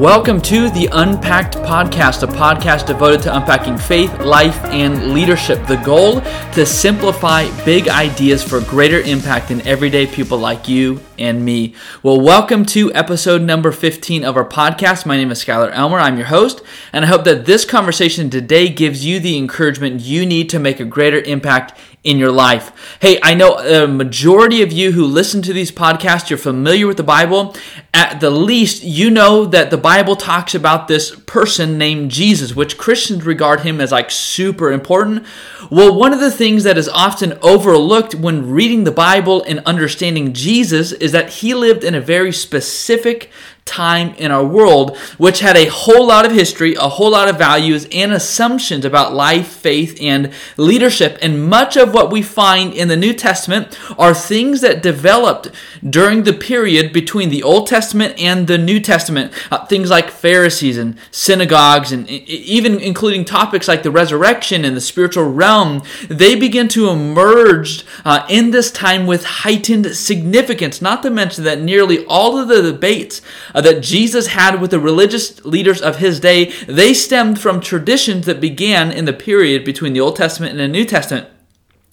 [0.00, 5.66] Welcome to the Unpacked Podcast, a podcast devoted to unpacking faith, life, and leadership.
[5.66, 6.22] The goal
[6.54, 11.74] to simplify big ideas for greater impact in everyday people like you and me.
[12.02, 15.04] Well, welcome to episode number 15 of our podcast.
[15.04, 15.98] My name is Skylar Elmer.
[15.98, 16.62] I'm your host,
[16.94, 20.80] and I hope that this conversation today gives you the encouragement you need to make
[20.80, 22.98] a greater impact in your life.
[23.00, 26.96] Hey, I know a majority of you who listen to these podcasts, you're familiar with
[26.96, 27.54] the Bible.
[27.92, 32.78] At the least, you know that the Bible talks about this person named Jesus, which
[32.78, 35.26] Christians regard him as like super important.
[35.70, 40.32] Well, one of the things that is often overlooked when reading the Bible and understanding
[40.32, 43.30] Jesus is that he lived in a very specific
[43.70, 47.38] time in our world, which had a whole lot of history, a whole lot of
[47.38, 51.16] values, and assumptions about life, faith, and leadership.
[51.22, 55.50] And much of what we find in the New Testament are things that developed
[55.88, 59.32] during the period between the Old Testament and the New Testament.
[59.50, 64.80] Uh, things like Pharisees and synagogues, and even including topics like the resurrection and the
[64.80, 70.82] spiritual realm, they begin to emerge uh, in this time with heightened significance.
[70.82, 73.22] Not to mention that nearly all of the debates
[73.60, 78.24] Uh, that Jesus had with the religious leaders of his day, they stemmed from traditions
[78.24, 81.28] that began in the period between the Old Testament and the New Testament.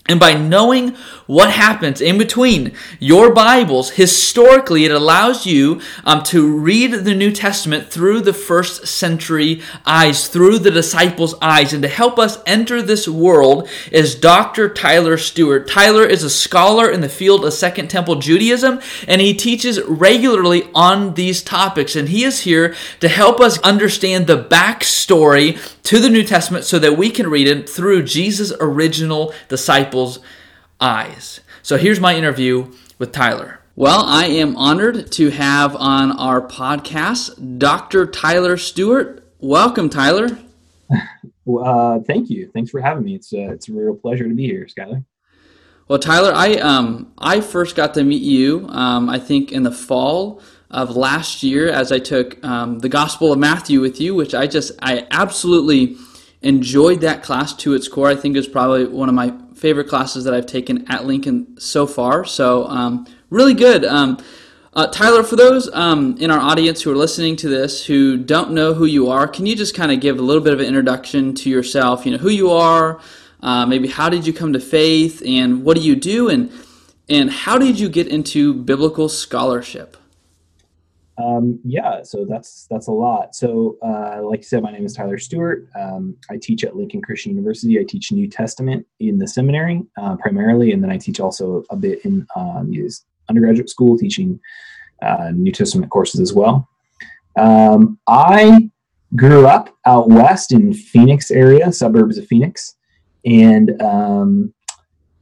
[0.08, 6.58] And by knowing what happens in between your Bibles, historically, it allows you um, to
[6.58, 11.74] read the New Testament through the first century eyes, through the disciples' eyes.
[11.74, 14.74] And to help us enter this world is Dr.
[14.74, 15.68] Tyler Stewart.
[15.68, 20.70] Tyler is a scholar in the field of Second Temple Judaism, and he teaches regularly
[20.74, 21.98] on these topics.
[21.98, 26.80] And he is here to help us understand the backstory to the New Testament so
[26.80, 29.97] that we can read it through Jesus' original disciples'
[30.80, 31.40] eyes.
[31.62, 33.60] So here's my interview with Tyler.
[33.76, 38.06] Well, I am honored to have on our podcast Dr.
[38.06, 39.28] Tyler Stewart.
[39.40, 40.38] Welcome, Tyler.
[41.48, 42.52] Uh, thank you.
[42.54, 43.16] Thanks for having me.
[43.16, 45.06] It's a, uh, it's a real pleasure to be here, Skylar.
[45.88, 49.72] Well, Tyler, I um I first got to meet you um, I think in the
[49.72, 54.36] fall of last year as I took um, the Gospel of Matthew with you, which
[54.36, 55.96] I just, I absolutely
[56.42, 58.08] enjoyed that class to its core.
[58.08, 61.88] I think is probably one of my favorite classes that I've taken at Lincoln so
[61.88, 62.26] far.
[62.26, 63.84] So, um, really good.
[63.84, 64.18] Um,
[64.74, 68.52] uh, Tyler, for those um, in our audience who are listening to this who don't
[68.52, 70.68] know who you are, can you just kind of give a little bit of an
[70.68, 72.06] introduction to yourself?
[72.06, 73.02] You know, who you are,
[73.42, 76.52] uh, maybe how did you come to faith, and what do you do, and
[77.10, 79.98] and how did you get into biblical scholarship?
[81.18, 83.36] Um, yeah, so that's that's a lot.
[83.36, 85.68] So, uh, like you said, my name is Tyler Stewart.
[85.76, 87.80] Um, I teach at Lincoln Christian University.
[87.80, 91.76] I teach New Testament in the seminary uh, primarily, and then I teach also a
[91.76, 92.64] bit in uh,
[93.30, 94.40] undergraduate school, teaching
[95.02, 96.70] uh, New Testament courses as well.
[97.38, 98.70] Um, I
[99.16, 102.76] grew up out west in Phoenix area, suburbs of Phoenix,
[103.26, 104.54] and um,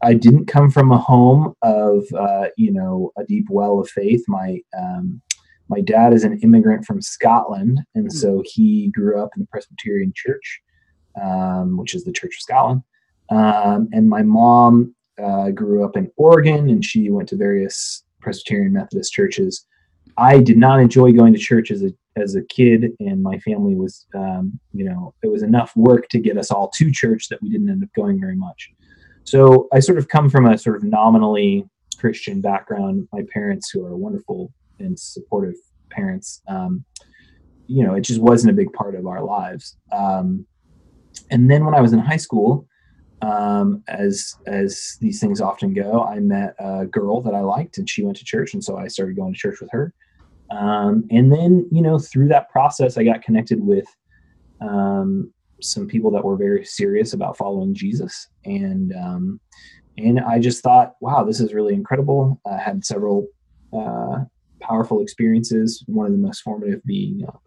[0.01, 4.23] I didn't come from a home of uh, you know a deep well of faith.
[4.27, 5.21] My um,
[5.67, 8.09] my dad is an immigrant from Scotland, and hmm.
[8.09, 10.61] so he grew up in the Presbyterian Church,
[11.21, 12.81] um, which is the Church of Scotland.
[13.29, 18.73] Um, and my mom uh, grew up in Oregon, and she went to various Presbyterian
[18.73, 19.65] Methodist churches.
[20.17, 23.75] I did not enjoy going to church as a as a kid, and my family
[23.75, 27.41] was, um, you know, it was enough work to get us all to church that
[27.41, 28.71] we didn't end up going very much.
[29.25, 31.67] So I sort of come from a sort of nominally
[31.97, 33.07] Christian background.
[33.11, 35.55] My parents, who are wonderful and supportive
[35.89, 36.83] parents, um,
[37.67, 39.77] you know, it just wasn't a big part of our lives.
[39.91, 40.45] Um,
[41.31, 42.67] and then when I was in high school,
[43.21, 47.89] um, as as these things often go, I met a girl that I liked, and
[47.89, 49.93] she went to church, and so I started going to church with her.
[50.51, 53.87] Um, and then, you know, through that process, I got connected with
[54.61, 59.39] um, some people that were very serious about following Jesus, and um,
[59.97, 62.39] and I just thought, wow, this is really incredible.
[62.45, 63.27] I had several
[63.73, 64.25] uh,
[64.67, 65.83] powerful experiences.
[65.87, 67.37] One of the most formative being uh,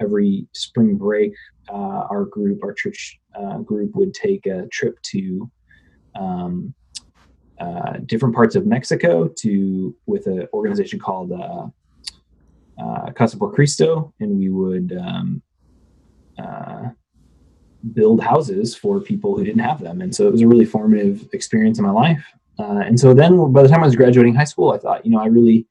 [0.00, 1.34] every spring break,
[1.68, 5.50] uh, our group, our church uh, group, would take a trip to
[6.18, 6.74] um,
[7.60, 11.66] uh, different parts of Mexico to with an organization called uh,
[12.82, 15.42] uh, Casa por Cristo, and we would um,
[17.94, 20.00] build houses for people who didn't have them.
[20.00, 22.24] And so it was a really formative experience in my life.
[22.58, 25.18] and so then, by the time I was graduating high school, I thought, you know,
[25.18, 25.66] I really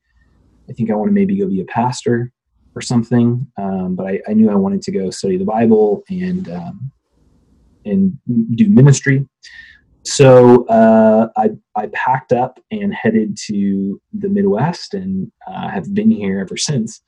[0.69, 2.31] I think I want to maybe go be a pastor
[2.75, 3.47] or something.
[3.57, 6.91] Um, but I, I, knew I wanted to go study the Bible and um,
[7.85, 8.17] and
[8.55, 9.27] do ministry.
[10.03, 16.11] So uh, I I packed up and headed to the Midwest and uh, have been
[16.11, 17.01] here ever since.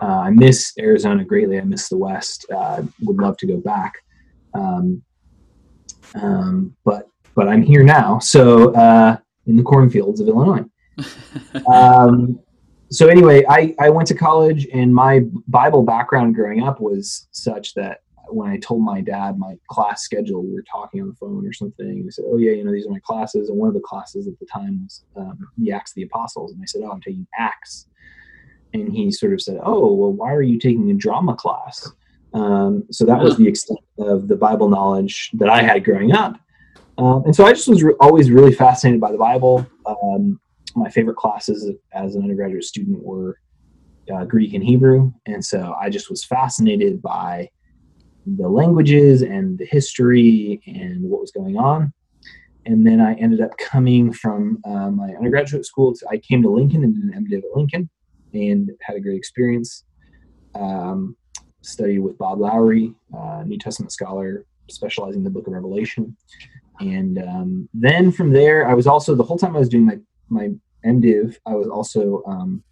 [0.00, 1.58] uh, I miss Arizona greatly.
[1.58, 2.46] I miss the West.
[2.54, 3.94] Uh, would love to go back,
[4.54, 5.02] um,
[6.14, 8.18] um, but but I'm here now.
[8.18, 9.16] So uh,
[9.46, 10.64] in the cornfields of Illinois.
[12.90, 17.74] so anyway, I, I went to college, and my Bible background growing up was such
[17.74, 21.46] that when I told my dad my class schedule, we were talking on the phone
[21.46, 22.02] or something.
[22.04, 24.26] He said, "Oh yeah, you know these are my classes." And one of the classes
[24.26, 27.00] at the time was um, the Acts of the Apostles, and I said, "Oh, I'm
[27.00, 27.86] taking Acts."
[28.72, 31.90] And he sort of said, "Oh, well, why are you taking a drama class?"
[32.34, 36.38] Um, so that was the extent of the Bible knowledge that I had growing up.
[36.98, 39.66] Um, and so I just was re- always really fascinated by the Bible.
[39.86, 40.40] Um,
[40.76, 43.38] my favorite classes as an undergraduate student were
[44.14, 47.48] uh, Greek and Hebrew, and so I just was fascinated by
[48.26, 51.92] the languages and the history and what was going on.
[52.66, 55.94] And then I ended up coming from uh, my undergraduate school.
[55.94, 57.88] To, I came to Lincoln and did an MDiv at Lincoln
[58.34, 59.84] and had a great experience.
[60.56, 61.16] Um,
[61.62, 66.16] studied with Bob Lowery, uh, New Testament scholar, specializing in the book of Revelation.
[66.80, 69.98] And um, then from there, I was also, the whole time I was doing my,
[70.28, 70.50] my
[70.86, 72.62] MDiv, I was also um,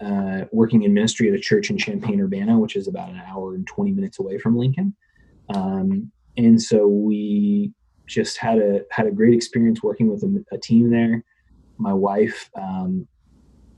[0.00, 3.54] uh, working in ministry at a church in Champaign Urbana, which is about an hour
[3.54, 4.94] and 20 minutes away from Lincoln.
[5.54, 7.72] Um, and so we
[8.06, 11.24] just had a had a great experience working with a, a team there.
[11.78, 13.06] My wife um,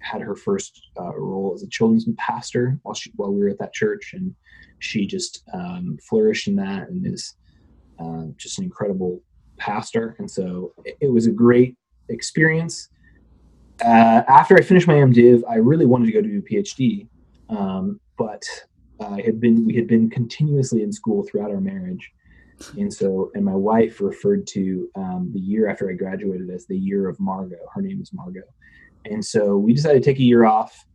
[0.01, 3.59] had her first uh, role as a children's pastor while she while we were at
[3.59, 4.35] that church, and
[4.79, 7.35] she just um, flourished in that and is
[7.99, 9.21] uh, just an incredible
[9.59, 10.17] pastor.
[10.19, 11.77] And so it, it was a great
[12.09, 12.89] experience.
[13.85, 17.09] Uh, after I finished my MDiv, I really wanted to go to do a PhD,
[17.51, 18.43] um, but
[19.01, 22.11] I had been we had been continuously in school throughout our marriage,
[22.79, 26.77] and so and my wife referred to um, the year after I graduated as the
[26.77, 27.57] year of Margot.
[27.75, 28.49] Her name is Margot,
[29.05, 30.87] and so we decided to take a year off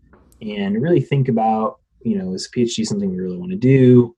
[0.41, 4.15] and really think about you know is PhD something we really want to do,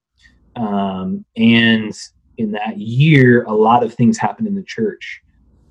[0.55, 1.93] um, and
[2.37, 5.22] in that year a lot of things happened in the church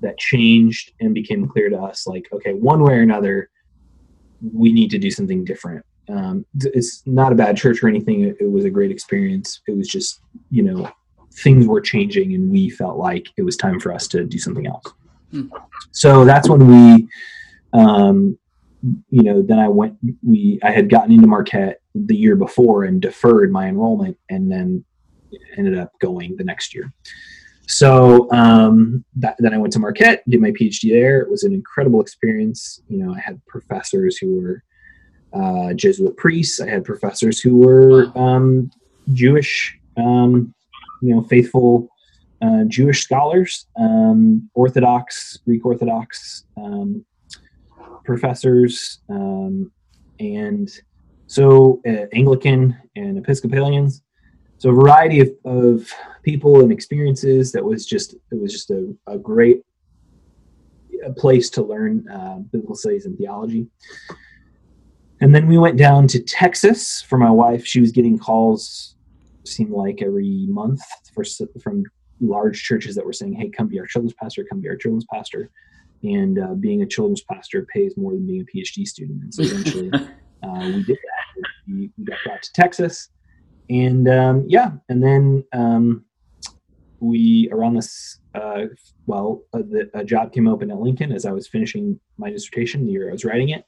[0.03, 3.49] that changed and became clear to us like okay one way or another
[4.51, 5.85] we need to do something different.
[6.09, 8.23] Um, it's not a bad church or anything.
[8.23, 9.61] It, it, was a great experience.
[9.67, 10.19] It was just
[10.51, 10.89] you know
[11.35, 14.67] things were changing and we felt like it was time for us to do something
[14.67, 14.85] else.
[15.31, 15.47] Hmm.
[15.91, 17.07] so that's when we
[17.73, 18.37] um,
[19.09, 23.01] you know then i went we i had gotten into marquette the year before and
[23.01, 24.83] deferred my enrollment and then
[25.57, 26.93] ended up going the next year
[27.67, 31.21] so um, that, then I went to Marquette, did my PhD there.
[31.21, 32.81] It was an incredible experience.
[32.89, 34.63] You know, I had professors who were
[35.33, 36.59] uh, Jesuit priests.
[36.59, 38.69] I had professors who were um,
[39.13, 40.53] Jewish, um,
[41.01, 41.89] you know, faithful
[42.41, 47.05] uh, Jewish scholars, um, Orthodox, Greek Orthodox um,
[48.03, 49.71] professors, um,
[50.19, 50.69] and
[51.27, 54.03] so uh, Anglican and Episcopalians
[54.63, 55.91] so a variety of, of
[56.23, 59.61] people and experiences that was just it was just a, a great
[61.05, 63.67] a place to learn uh, biblical studies and theology.
[65.19, 67.65] And then we went down to texas for my wife.
[67.65, 68.95] She was getting calls
[69.43, 70.81] seemed like every month
[71.13, 71.25] for,
[71.61, 71.83] from
[72.21, 75.05] large churches that were saying hey come be our children's pastor come be our children's
[75.11, 75.49] pastor.
[76.03, 79.23] And uh, being a children's pastor pays more than being a phd student.
[79.23, 79.91] And so eventually
[80.41, 81.49] uh, we did that.
[81.67, 83.09] We, got back to texas
[83.69, 86.05] and um, yeah, and then um,
[86.99, 88.65] we around this uh,
[89.05, 92.85] well, uh, the, a job came open at Lincoln as I was finishing my dissertation
[92.85, 93.65] the year I was writing it,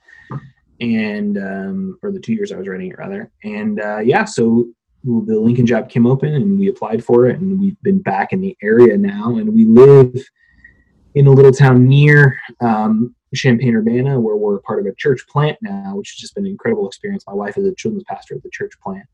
[0.79, 4.67] and um, or the two years I was writing it rather, and uh, yeah, so
[5.03, 8.41] the Lincoln job came open and we applied for it, and we've been back in
[8.41, 10.15] the area now, and we live
[11.13, 15.57] in a little town near um, Champaign Urbana, where we're part of a church plant
[15.61, 17.23] now, which has just been an incredible experience.
[17.27, 19.05] My wife is a children's pastor at the church plant,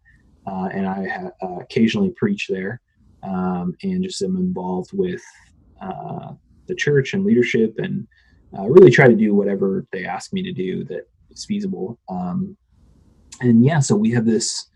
[0.48, 2.82] uh, and I ha- uh, occasionally preach there,
[3.24, 5.22] um, and just am involved with
[5.82, 6.34] uh,
[6.68, 8.08] the church and leadership, and
[8.58, 12.00] uh, really try to do whatever they ask me to do that is feasible.
[12.10, 12.58] Um,
[13.42, 14.68] and yeah, so we have this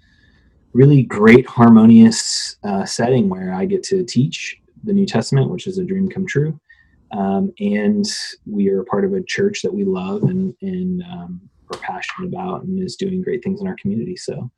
[0.74, 5.84] really great harmonious setting where I get to teach the New Testament, which is a
[5.84, 6.60] dream come true.
[7.12, 8.06] Um, and
[8.46, 11.42] we are part of a church that we love and, and um,
[11.72, 14.16] are passionate about and is doing great things in our community.
[14.16, 14.52] So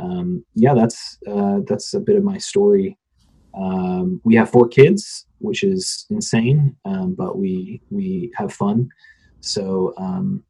[0.00, 2.98] um, yeah, that's uh, that's a bit of my story.
[3.54, 8.88] Um, we have four kids, which is insane, um, but we we have fun.
[9.40, 10.42] So um,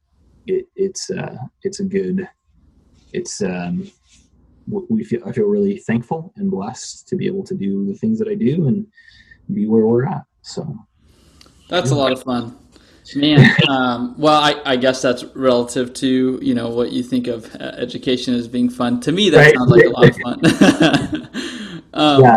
[0.47, 2.29] it, it's uh, it's a good.
[3.13, 3.91] It's um,
[4.69, 8.19] we feel I feel really thankful and blessed to be able to do the things
[8.21, 8.87] that I do and
[9.53, 10.23] be where we're at.
[10.43, 10.77] So
[11.69, 12.57] that's a lot of fun.
[13.15, 17.53] Man, um, well, I, I, guess that's relative to you know what you think of
[17.57, 19.01] uh, education as being fun.
[19.01, 19.55] To me, that right.
[19.57, 20.17] sounds like a lot of
[21.33, 21.83] fun.
[21.95, 22.37] um, yeah.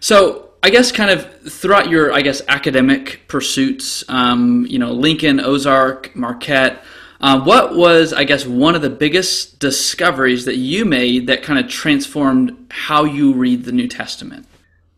[0.00, 5.40] So I guess kind of throughout your I guess academic pursuits, um, you know, Lincoln,
[5.40, 6.82] Ozark, Marquette.
[7.20, 11.56] Uh, what was, I guess, one of the biggest discoveries that you made that kind
[11.56, 14.44] of transformed how you read the New Testament?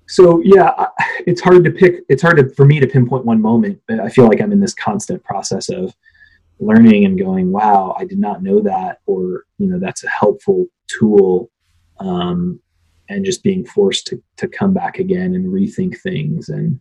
[0.06, 0.86] So yeah,
[1.26, 2.04] it's hard to pick.
[2.08, 3.80] It's hard to, for me to pinpoint one moment.
[3.88, 5.94] But I feel like I'm in this constant process of
[6.60, 10.66] learning and going, "Wow, I did not know that," or you know, that's a helpful
[10.86, 11.50] tool,
[12.00, 12.60] um,
[13.08, 16.80] and just being forced to to come back again and rethink things and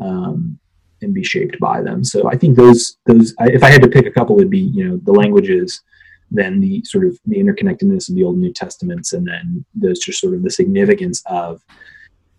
[0.00, 0.58] um,
[1.02, 2.02] and be shaped by them.
[2.02, 4.88] So I think those those if I had to pick a couple, would be you
[4.88, 5.80] know the languages,
[6.30, 10.00] then the sort of the interconnectedness of the Old and New Testaments, and then there's
[10.00, 11.62] just sort of the significance of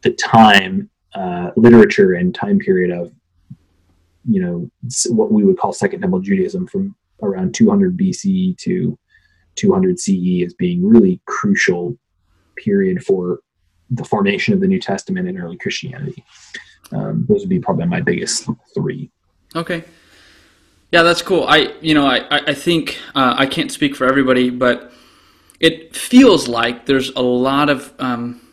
[0.06, 3.12] the time uh, literature and time period of
[4.30, 4.70] you know
[5.08, 8.98] what we would call Second Temple Judaism from around 200 BC to
[9.56, 11.98] 200 CE as being really crucial
[12.56, 13.40] period for
[13.90, 16.24] the formation of the New Testament and early Christianity.
[16.92, 19.10] Um, those would be probably my biggest three.
[19.56, 19.84] Okay.
[20.92, 21.46] Yeah, that's cool.
[21.48, 24.92] I, you know, I, I think uh, I can't speak for everybody, but
[25.60, 28.45] it feels like there's a lot of um,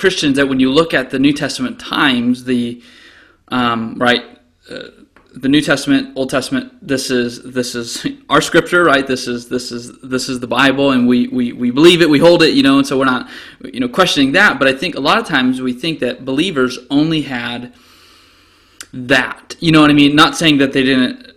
[0.00, 2.82] Christians that when you look at the New Testament times, the
[3.48, 4.22] um, right,
[4.70, 4.88] uh,
[5.34, 9.06] the New Testament, Old Testament, this is this is our scripture, right?
[9.06, 12.18] This is this is this is the Bible, and we we we believe it, we
[12.18, 13.28] hold it, you know, and so we're not
[13.62, 14.58] you know questioning that.
[14.58, 17.74] But I think a lot of times we think that believers only had
[18.94, 20.16] that, you know what I mean?
[20.16, 21.29] Not saying that they didn't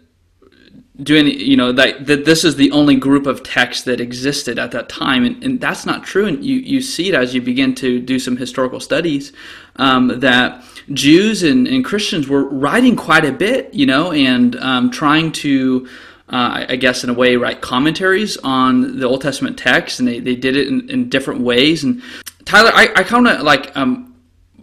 [1.02, 4.60] do any, you know, that that this is the only group of texts that existed
[4.60, 6.26] at that time, and, and that's not true.
[6.26, 9.34] And you you see it as you begin to do some historical studies
[9.78, 14.92] um, that Jews and, and, Christians were writing quite a bit, you know, and um,
[14.92, 15.88] trying to,
[16.30, 20.20] uh, I guess, in a way, write commentaries on the Old Testament text, and they,
[20.20, 21.84] they did it in, in different ways.
[21.84, 22.02] And
[22.46, 24.16] Tyler, I, I kind of like um,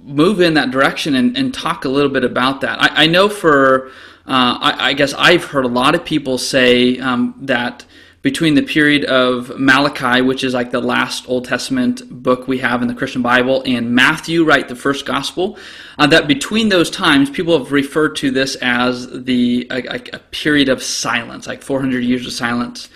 [0.03, 2.81] move in that direction and, and, talk a little bit about that.
[2.81, 3.91] I, I know for,
[4.31, 7.85] uh, I, I, guess I've heard a lot of people say um, that
[8.23, 12.81] between the period of Malachi, which is like the last Old Testament book we have
[12.81, 15.59] in the Christian Bible, and Matthew, right, the first gospel,
[15.99, 19.99] uh, that between those times, people have referred to this as the a,
[20.31, 22.89] period of silence, like 400 years of silence.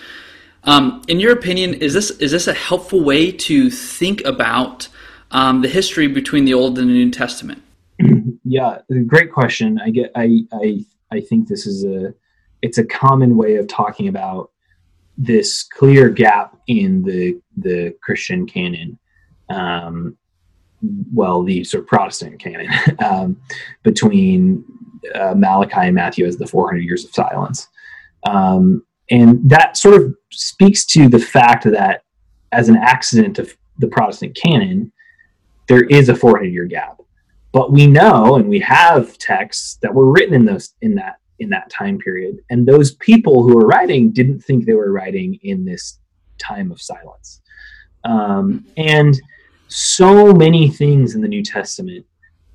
[0.63, 4.87] Um, in your opinion, is this is this a helpful way to think about
[5.31, 7.61] um, the history between the Old and the New Testament?
[8.47, 8.77] Yeah,
[9.07, 9.79] great question.
[9.83, 12.13] I get, I, I, I think this is a,
[12.61, 14.51] it's a common way of talking about
[15.17, 18.99] this clear gap in the the Christian canon,
[19.49, 20.17] um,
[21.13, 22.69] well, the sort of Protestant canon
[23.03, 23.41] um,
[23.83, 24.63] between
[25.13, 27.67] uh, Malachi and Matthew as the 400 years of silence,
[28.23, 32.03] um, and that sort of speaks to the fact that
[32.51, 34.91] as an accident of the Protestant canon,
[35.67, 37.01] there is a 400 year gap.
[37.55, 41.47] But we know, and we have texts that were written in those in that in
[41.51, 42.39] that time period.
[42.49, 45.99] And those people who were writing didn't think they were writing in this
[46.37, 47.39] time of silence.
[48.03, 49.17] Um, and
[49.69, 52.05] so many things in the New Testament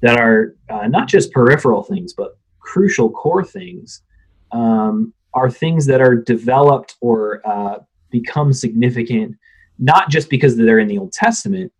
[0.02, 4.02] that are uh, not just peripheral things, but crucial core things
[4.52, 7.78] um, are things that are developed or uh,
[8.10, 9.34] become significant,
[9.78, 11.72] not just because they're in the Old Testament,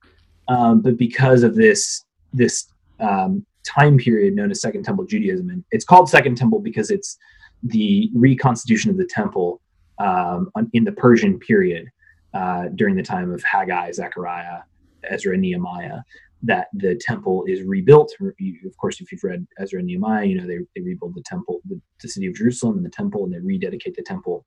[0.49, 2.70] um, but because of this this
[3.01, 5.51] um, time period known as Second Temple Judaism.
[5.51, 7.19] And it's called Second Temple because it's
[7.63, 9.61] the reconstitution of the temple
[9.99, 11.87] um, in the Persian period
[12.33, 14.61] uh, during the time of Haggai, Zechariah,
[15.05, 15.99] Ezra, Nehemiah.
[16.43, 18.15] That the temple is rebuilt.
[18.19, 21.61] Of course, if you've read Ezra and Nehemiah, you know they, they rebuild the temple,
[21.69, 24.47] the, the city of Jerusalem, and the temple, and they rededicate the temple.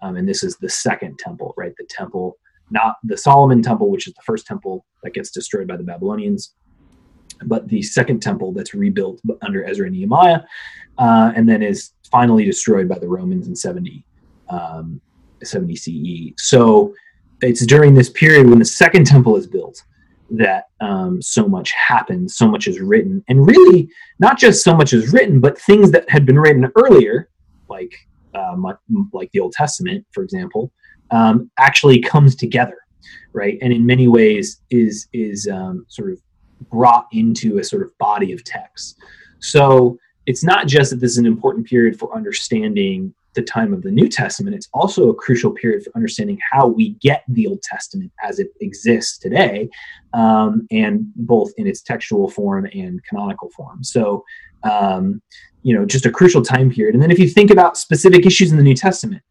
[0.00, 1.74] Um, and this is the second temple, right?
[1.76, 2.38] The temple,
[2.70, 6.54] not the Solomon temple, which is the first temple that gets destroyed by the Babylonians,
[7.46, 10.40] but the second temple that's rebuilt under Ezra and Nehemiah,
[10.98, 14.04] uh, and then is finally destroyed by the Romans in 70,
[14.48, 15.00] um,
[15.42, 16.34] 70 CE.
[16.38, 16.94] So
[17.40, 19.82] it's during this period when the second temple is built
[20.30, 23.88] that um, so much happens, so much is written, and really
[24.18, 27.28] not just so much is written, but things that had been written earlier,
[27.68, 27.94] like
[28.34, 28.56] uh,
[29.12, 30.72] like the Old Testament, for example,
[31.10, 32.76] um, actually comes together,
[33.32, 33.58] right?
[33.62, 36.20] And in many ways is is um, sort of
[36.70, 38.98] brought into a sort of body of text.
[39.40, 43.82] So it's not just that this is an important period for understanding the time of
[43.82, 47.62] the New Testament, it's also a crucial period for understanding how we get the Old
[47.62, 49.68] Testament as it exists today,
[50.12, 53.82] um, and both in its textual form and canonical form.
[53.82, 54.24] So
[54.64, 55.20] Um,
[55.62, 56.94] you know, just a crucial time period.
[56.94, 59.22] And then if you think about specific issues in the New Testament,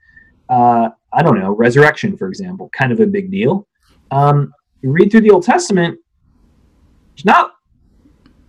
[0.47, 3.67] uh, I don't know, resurrection, for example, kind of a big deal.
[4.11, 5.97] Um, read through the Old Testament,
[7.15, 7.53] there's not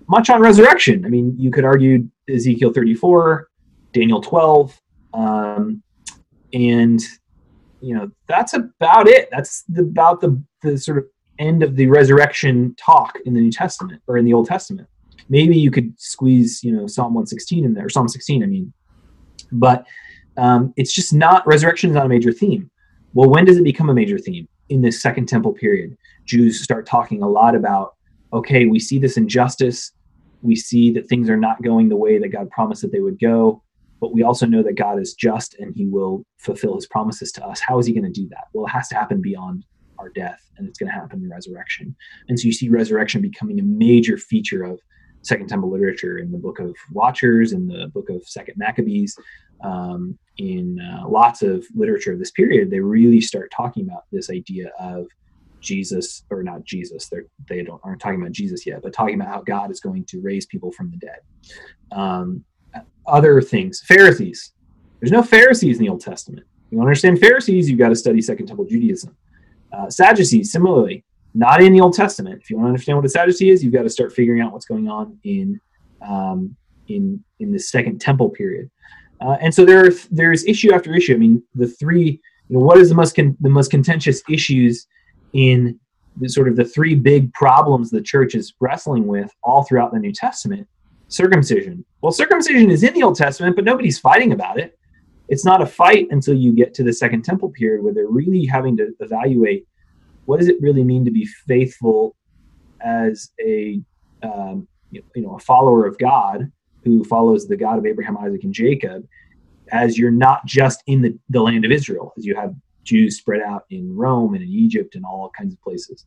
[0.09, 1.05] much on resurrection.
[1.05, 3.49] I mean, you could argue Ezekiel 34,
[3.93, 4.81] Daniel 12,
[5.13, 5.83] um,
[6.53, 7.01] and
[7.81, 9.29] you know that's about it.
[9.31, 11.05] That's the, about the the sort of
[11.39, 14.89] end of the resurrection talk in the New Testament or in the Old Testament.
[15.29, 18.73] Maybe you could squeeze, you know, Psalm 116 in there, or Psalm 16, I mean.
[19.53, 19.87] But
[20.37, 22.71] um, it's just not, resurrection is not a major theme.
[23.15, 24.49] Well, when does it become a major theme?
[24.71, 25.97] In the Second Temple period.
[26.25, 27.97] Jews start talking a lot about,
[28.35, 29.93] okay, we see this injustice.
[30.43, 33.19] We see that things are not going the way that God promised that they would
[33.19, 33.63] go.
[34.01, 37.47] But we also know that God is just and he will fulfill his promises to
[37.47, 37.61] us.
[37.61, 38.49] How is he going to do that?
[38.53, 39.65] Well, it has to happen beyond
[39.99, 41.95] our death, and it's going to happen in resurrection.
[42.29, 44.81] And so you see resurrection becoming a major feature of
[45.23, 49.17] Second Temple literature in the book of Watchers, in the book of Second Maccabees,
[49.63, 52.71] um, in uh, lots of literature of this period.
[52.71, 55.07] They really start talking about this idea of
[55.65, 57.09] Jesus, or not Jesus.
[57.09, 60.05] They're, they don't aren't talking about Jesus yet, but talking about how God is going
[60.05, 61.21] to raise people from the dead.
[61.91, 62.45] Um,
[63.07, 64.53] other things, Pharisees.
[65.01, 66.47] There's no Pharisees in the Old Testament.
[66.71, 69.17] You want to understand Pharisees, you've got to study Second Temple Judaism.
[69.73, 71.05] Uh, Sadducees, similarly,
[71.35, 72.41] not in the Old Testament.
[72.41, 74.53] If you want to understand what a Sadducee is, you've got to start figuring out
[74.53, 75.61] what's going on in
[76.07, 76.57] um,
[76.89, 78.71] in in the Second Temple period.
[79.21, 81.15] Uh, and so there are, there's issue after issue.
[81.15, 84.87] I mean, the three, you know, what is the most con- the most contentious issues
[85.35, 85.79] in
[86.17, 89.99] the sort of the three big problems the church is wrestling with all throughout the
[89.99, 90.67] New Testament?
[91.09, 91.85] Circumcision.
[92.01, 94.79] Well, circumcision is in the Old Testament, but nobody's fighting about it
[95.29, 98.45] it's not a fight until you get to the second temple period where they're really
[98.45, 99.67] having to evaluate
[100.27, 102.15] what does it really mean to be faithful
[102.81, 103.81] as a
[104.23, 106.51] um, you know a follower of god
[106.83, 109.07] who follows the god of abraham isaac and jacob
[109.73, 113.41] as you're not just in the, the land of israel as you have jews spread
[113.43, 116.05] out in rome and in egypt and all kinds of places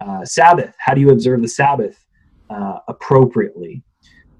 [0.00, 2.06] uh, sabbath how do you observe the sabbath
[2.50, 3.82] uh, appropriately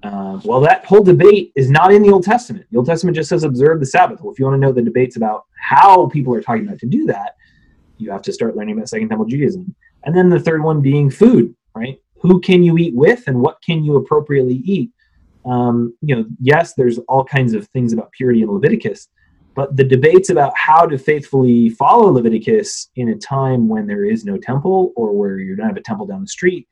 [0.01, 2.65] uh, well, that whole debate is not in the Old Testament.
[2.71, 4.21] The Old Testament just says observe the Sabbath.
[4.21, 6.85] Well, if you want to know the debates about how people are talking about to
[6.85, 7.35] do that,
[7.97, 9.75] you have to start learning about Second Temple Judaism.
[10.05, 12.01] And then the third one being food, right?
[12.21, 14.91] Who can you eat with, and what can you appropriately eat?
[15.45, 19.09] Um, you know, yes, there's all kinds of things about purity in Leviticus,
[19.55, 24.25] but the debates about how to faithfully follow Leviticus in a time when there is
[24.25, 26.67] no temple or where you don't have a temple down the street,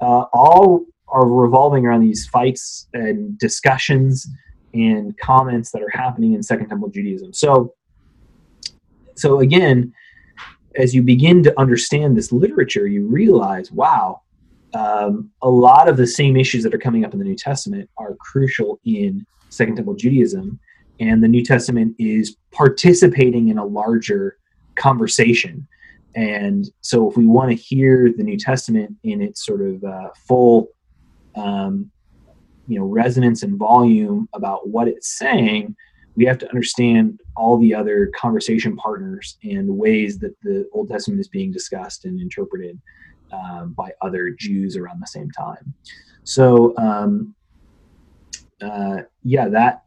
[0.00, 4.26] uh, all are revolving around these fights and discussions
[4.72, 7.32] and comments that are happening in Second Temple Judaism.
[7.32, 7.74] So,
[9.14, 9.92] so again,
[10.76, 14.22] as you begin to understand this literature, you realize, wow,
[14.74, 17.88] um, a lot of the same issues that are coming up in the New Testament
[17.96, 20.58] are crucial in Second Temple Judaism,
[21.00, 24.38] and the New Testament is participating in a larger
[24.76, 25.66] conversation.
[26.14, 30.10] And so, if we want to hear the New Testament in its sort of uh,
[30.26, 30.68] full
[31.34, 31.90] um,
[32.66, 35.74] you know resonance and volume about what it's saying
[36.16, 41.20] we have to understand all the other conversation partners and ways that the old testament
[41.20, 42.80] is being discussed and interpreted
[43.32, 45.74] um, by other jews around the same time
[46.22, 47.34] so um,
[48.62, 49.83] uh, yeah that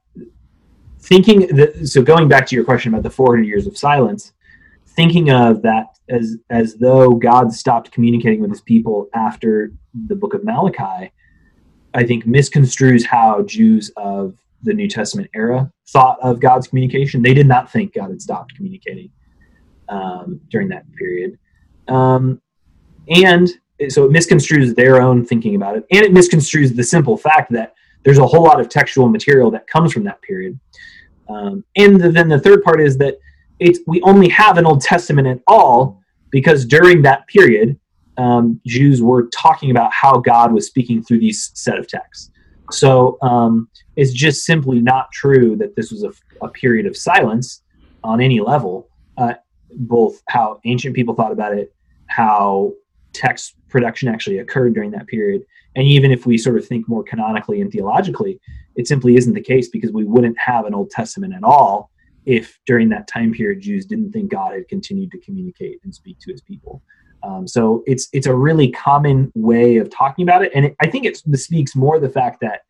[1.08, 4.34] thinking that so going back to your question about the 400 years of silence
[4.88, 9.72] thinking of that as as though god stopped communicating with his people after
[10.08, 11.12] the book of malachi
[11.98, 17.24] I think, misconstrues how Jews of the New Testament era thought of God's communication.
[17.24, 19.10] They did not think God had stopped communicating
[19.90, 21.40] um, during that period.
[21.88, 22.40] Um,
[23.10, 23.50] and
[23.90, 25.86] so it misconstrues their own thinking about it.
[25.92, 29.68] And it misconstrues the simple fact that there's a whole lot of textual material that
[29.68, 30.60] comes from that period.
[31.30, 33.20] Um, and then the third part is that
[33.60, 37.80] it's, we only have an Old Testament at all because during that period,
[38.18, 42.32] um, Jews were talking about how God was speaking through these set of texts.
[42.72, 46.12] So um, it's just simply not true that this was a,
[46.46, 47.64] a period of silence
[48.04, 48.90] on any level.
[49.18, 49.34] Uh,
[49.72, 51.74] both how ancient people thought about it,
[52.08, 52.74] how
[53.14, 55.44] text production actually occurred during that period,
[55.78, 58.42] and even if we sort of think more canonically and theologically,
[58.76, 61.92] it simply isn't the case because we wouldn't have an Old Testament at all
[62.26, 66.18] if during that time period Jews didn't think God had continued to communicate and speak
[66.22, 66.82] to his people.
[67.22, 70.88] Um, so it's it's a really common way of talking about it, and it, I
[70.88, 72.62] think it speaks more the fact that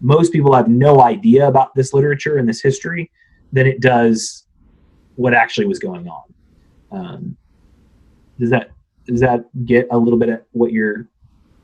[0.00, 3.10] most people have no idea about this literature and this history
[3.52, 4.46] than it does
[5.16, 6.24] what actually was going on.
[6.90, 7.36] Um,
[8.40, 8.70] does that
[9.06, 11.08] does that get a little bit at what you're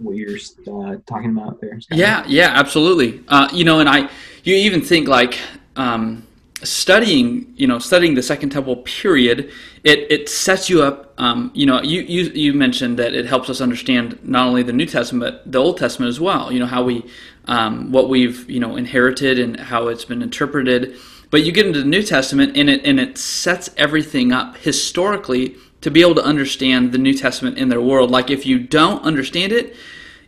[0.02, 1.80] what you're uh, talking about there.
[1.80, 1.98] Scott?
[1.98, 3.22] Yeah, yeah, absolutely.
[3.28, 4.08] Uh, you know, and I,
[4.44, 5.38] you even think like
[5.76, 6.26] um,
[6.62, 9.50] studying, you know, studying the Second Temple period,
[9.84, 11.14] it it sets you up.
[11.18, 14.72] Um, you know, you, you you mentioned that it helps us understand not only the
[14.72, 16.52] New Testament but the Old Testament as well.
[16.52, 17.04] You know how we,
[17.46, 20.96] um, what we've you know inherited and how it's been interpreted.
[21.30, 25.56] But you get into the New Testament and it and it sets everything up historically
[25.82, 28.10] to be able to understand the New Testament in their world.
[28.10, 29.76] Like if you don't understand it,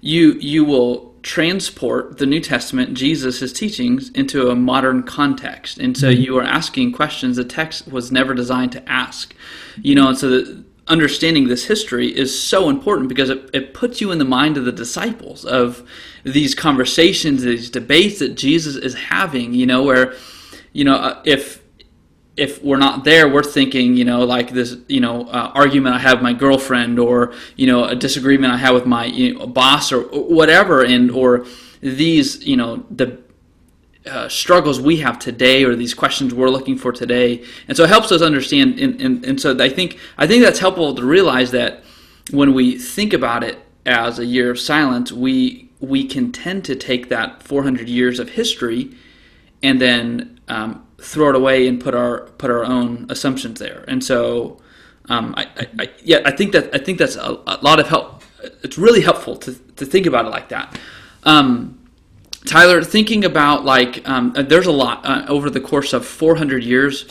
[0.01, 5.79] you you will transport the New Testament, Jesus' teachings, into a modern context.
[5.79, 6.21] And so mm-hmm.
[6.21, 9.35] you are asking questions the text was never designed to ask.
[9.81, 14.03] You know, and so the, understanding this history is so important because it, it puts
[14.03, 15.83] you in the mind of the disciples of
[16.25, 20.15] these conversations, these debates that Jesus is having, you know, where,
[20.75, 21.64] you know, uh, if
[22.37, 25.99] if we're not there, we're thinking, you know, like this, you know, uh, argument I
[26.01, 29.47] have with my girlfriend, or you know, a disagreement I have with my you know,
[29.47, 31.47] boss, or, whatever, and or
[31.81, 33.19] these, you know, the
[34.07, 37.89] uh, struggles we have today, or these questions we're looking for today, and so it
[37.89, 38.81] helps us understand.
[38.81, 41.85] And, and, and so I think I think that's helpful to realize that
[42.31, 46.75] when we think about it as a year of silence, we we can tend to
[46.75, 48.97] take that 400 years of history
[49.63, 53.85] and then um, throw it away and put our put our own assumptions there.
[53.87, 54.61] And so,
[55.09, 57.89] um, I, I, I, yeah, I think that I think that's a, a, lot of
[57.89, 58.23] help.
[58.63, 60.79] It's really helpful to to think about it like that.
[61.25, 61.79] Um,
[62.47, 67.07] Tyler, thinking about like um, there's a lot uh, over the course of 400 years,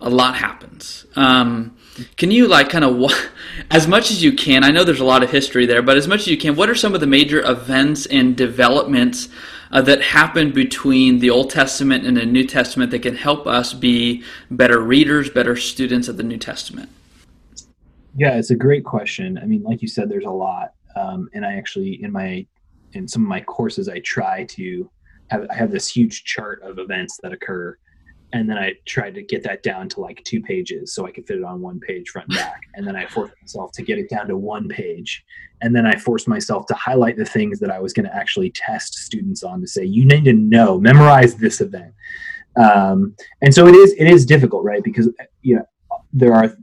[0.00, 1.06] a lot happens.
[1.16, 1.76] Um,
[2.16, 3.12] can you like kind of
[3.70, 4.64] as much as you can?
[4.64, 6.68] I know there's a lot of history there, but as much as you can, what
[6.68, 9.28] are some of the major events and developments
[9.74, 13.74] uh, that happened between the Old Testament and the New Testament that can help us
[13.74, 16.88] be better readers, better students of the New Testament?
[18.16, 19.36] Yeah, it's a great question.
[19.36, 22.46] I mean, like you said, there's a lot, um, and I actually in my
[22.92, 24.88] in some of my courses I try to
[25.30, 27.76] have I have this huge chart of events that occur
[28.34, 31.24] and then I tried to get that down to like two pages so I could
[31.24, 32.62] fit it on one page front and back.
[32.74, 35.24] And then I forced myself to get it down to one page.
[35.60, 38.50] And then I forced myself to highlight the things that I was going to actually
[38.50, 41.94] test students on to say, you need to know, memorize this event.
[42.56, 44.82] Um, and so it is it is difficult, right?
[44.82, 45.08] Because
[45.42, 45.64] you know
[46.12, 46.56] there are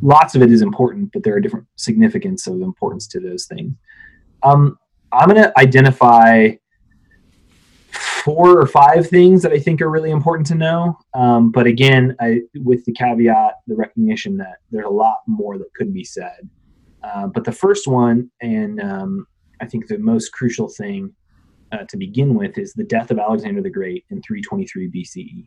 [0.00, 3.74] lots of it is important, but there are different significance of importance to those things.
[4.42, 4.78] Um,
[5.12, 6.52] I'm going to identify
[7.92, 10.98] four or five things that I think are really important to know.
[11.14, 15.72] Um, but again, I, with the caveat, the recognition that there's a lot more that
[15.74, 16.48] could be said.
[17.02, 19.26] Uh, but the first one, and um,
[19.60, 21.12] I think the most crucial thing
[21.72, 25.46] uh, to begin with, is the death of Alexander the Great in 323 BCE.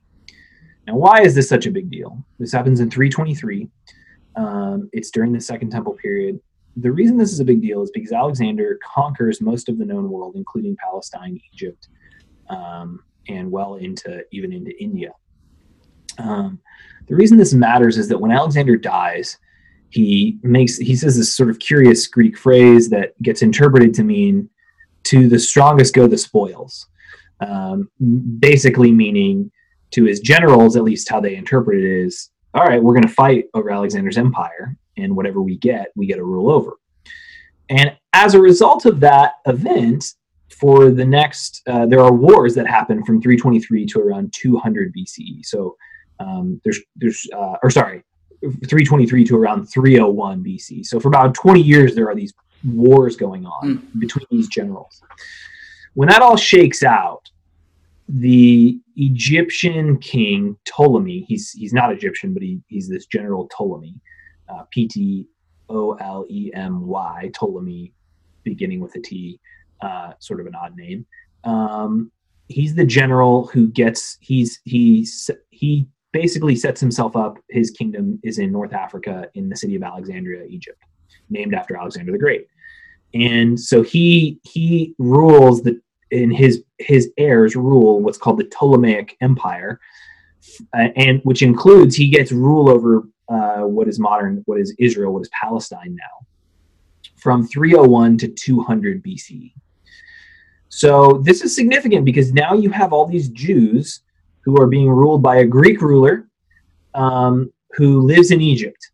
[0.88, 2.24] Now, why is this such a big deal?
[2.40, 3.70] This happens in 323.
[4.36, 6.40] Um, it's during the Second Temple period.
[6.78, 10.10] The reason this is a big deal is because Alexander conquers most of the known
[10.10, 11.88] world, including Palestine, Egypt,
[12.50, 15.12] um, and well into even into India.
[16.18, 16.60] Um,
[17.08, 19.38] the reason this matters is that when Alexander dies,
[19.90, 24.50] he makes he says this sort of curious Greek phrase that gets interpreted to mean
[25.04, 26.88] "to the strongest go the spoils,"
[27.42, 27.90] um,
[28.40, 29.52] basically meaning
[29.92, 33.08] to his generals, at least how they interpret it is, all right, we're going to
[33.08, 36.74] fight over Alexander's empire, and whatever we get, we get to rule over.
[37.70, 40.14] And as a result of that event,
[40.60, 45.46] for the next, uh, there are wars that happen from 323 to around 200 BCE.
[45.46, 45.76] So
[46.20, 48.04] um, there's, there's, uh, or sorry,
[48.42, 50.86] 323 to around 301 BC.
[50.86, 54.00] So for about 20 years, there are these wars going on mm.
[54.00, 55.02] between these generals.
[55.94, 57.30] When that all shakes out,
[58.08, 63.96] the Egyptian king Ptolemy, he's he's not Egyptian, but he, he's this general Ptolemy,
[64.48, 65.28] uh, P T
[65.70, 67.92] O L E M Y, Ptolemy,
[68.44, 69.40] beginning with a T
[69.86, 71.06] uh, sort of an odd name.
[71.44, 72.12] Um,
[72.48, 77.38] he's the general who gets he's he's he basically sets himself up.
[77.50, 80.82] His kingdom is in North Africa, in the city of Alexandria, Egypt,
[81.30, 82.48] named after Alexander the Great.
[83.14, 85.80] And so he he rules the
[86.12, 89.80] in his his heirs rule what's called the Ptolemaic Empire,
[90.74, 95.14] uh, and which includes he gets rule over uh, what is modern, what is Israel,
[95.14, 96.28] what is Palestine now,
[97.18, 99.54] from 301 to 200 BCE.
[100.70, 104.02] So this is significant because now you have all these Jews
[104.42, 106.28] who are being ruled by a Greek ruler
[106.94, 108.92] um, who lives in Egypt.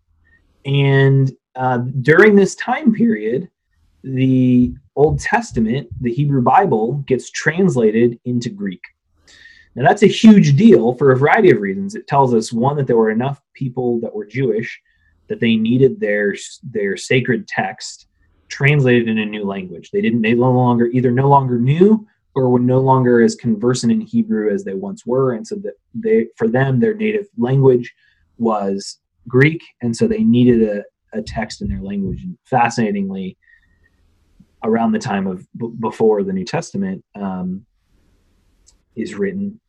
[0.66, 3.50] And uh, during this time period,
[4.04, 8.82] the Old Testament, the Hebrew Bible, gets translated into Greek.
[9.76, 11.96] Now, that's a huge deal for a variety of reasons.
[11.96, 14.82] It tells us, one, that there were enough people that were Jewish
[15.28, 18.08] that they needed their, their sacred text
[18.52, 19.90] translated in a new language.
[19.90, 20.22] They didn't.
[20.22, 24.54] They no longer either no longer knew or were no longer as conversant in Hebrew
[24.54, 27.94] as they once were, and so that they for them their native language
[28.38, 32.24] was Greek, and so they needed a, a text in their language.
[32.24, 33.38] And fascinatingly,
[34.64, 37.66] around the time of b- before the New Testament um,
[38.96, 39.60] is written,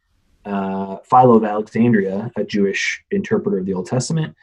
[0.44, 4.34] uh, Philo of Alexandria, a Jewish interpreter of the Old Testament,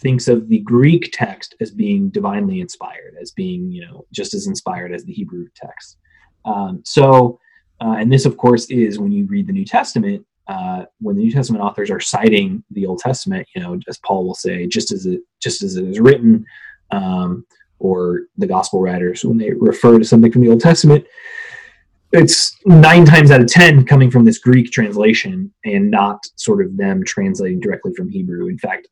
[0.00, 4.46] thinks of the Greek text as being divinely inspired, as being you know just as
[4.46, 5.98] inspired as the Hebrew text.
[6.44, 7.38] Um, so,
[7.80, 10.24] uh, and this of course is when you read the New Testament.
[10.48, 14.24] Uh, when the New Testament authors are citing the Old Testament, you know, as Paul
[14.24, 16.44] will say, just as it just as it is written,
[16.90, 17.46] um,
[17.78, 21.04] or the Gospel writers when they refer to something from the Old Testament,
[22.12, 26.76] it's nine times out of ten coming from this Greek translation and not sort of
[26.76, 28.48] them translating directly from Hebrew.
[28.48, 28.88] In fact,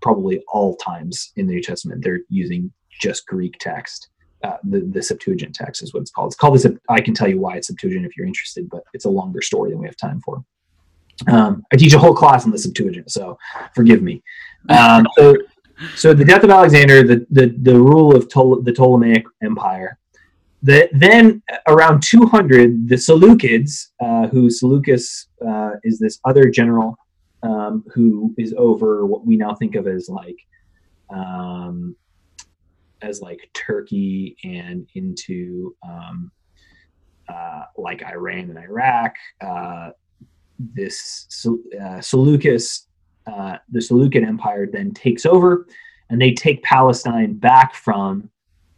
[0.00, 4.08] probably all times in the New Testament they're using just Greek text.
[4.44, 6.28] Uh, the the Septuagint text is what it's called.
[6.28, 6.66] It's called this.
[6.88, 9.70] I can tell you why it's Septuagint if you're interested, but it's a longer story
[9.70, 10.44] than we have time for.
[11.26, 13.36] Um, I teach a whole class on the Septuagint, so
[13.74, 14.22] forgive me.
[14.68, 15.34] Um, so,
[15.96, 19.98] so the death of Alexander, the the, the rule of Ptole- the Ptolemaic Empire.
[20.60, 26.96] The, then around 200, the Seleucids, uh, who Seleucus uh, is this other general
[27.42, 30.38] um, who is over what we now think of as like
[31.10, 31.96] um,
[33.02, 36.30] as like Turkey and into um,
[37.28, 39.14] uh, like Iran and Iraq.
[39.40, 39.90] Uh,
[40.58, 41.26] this
[41.80, 42.88] uh, Seleucus,
[43.26, 45.66] uh, the Seleucid Empire, then takes over,
[46.10, 48.28] and they take Palestine back from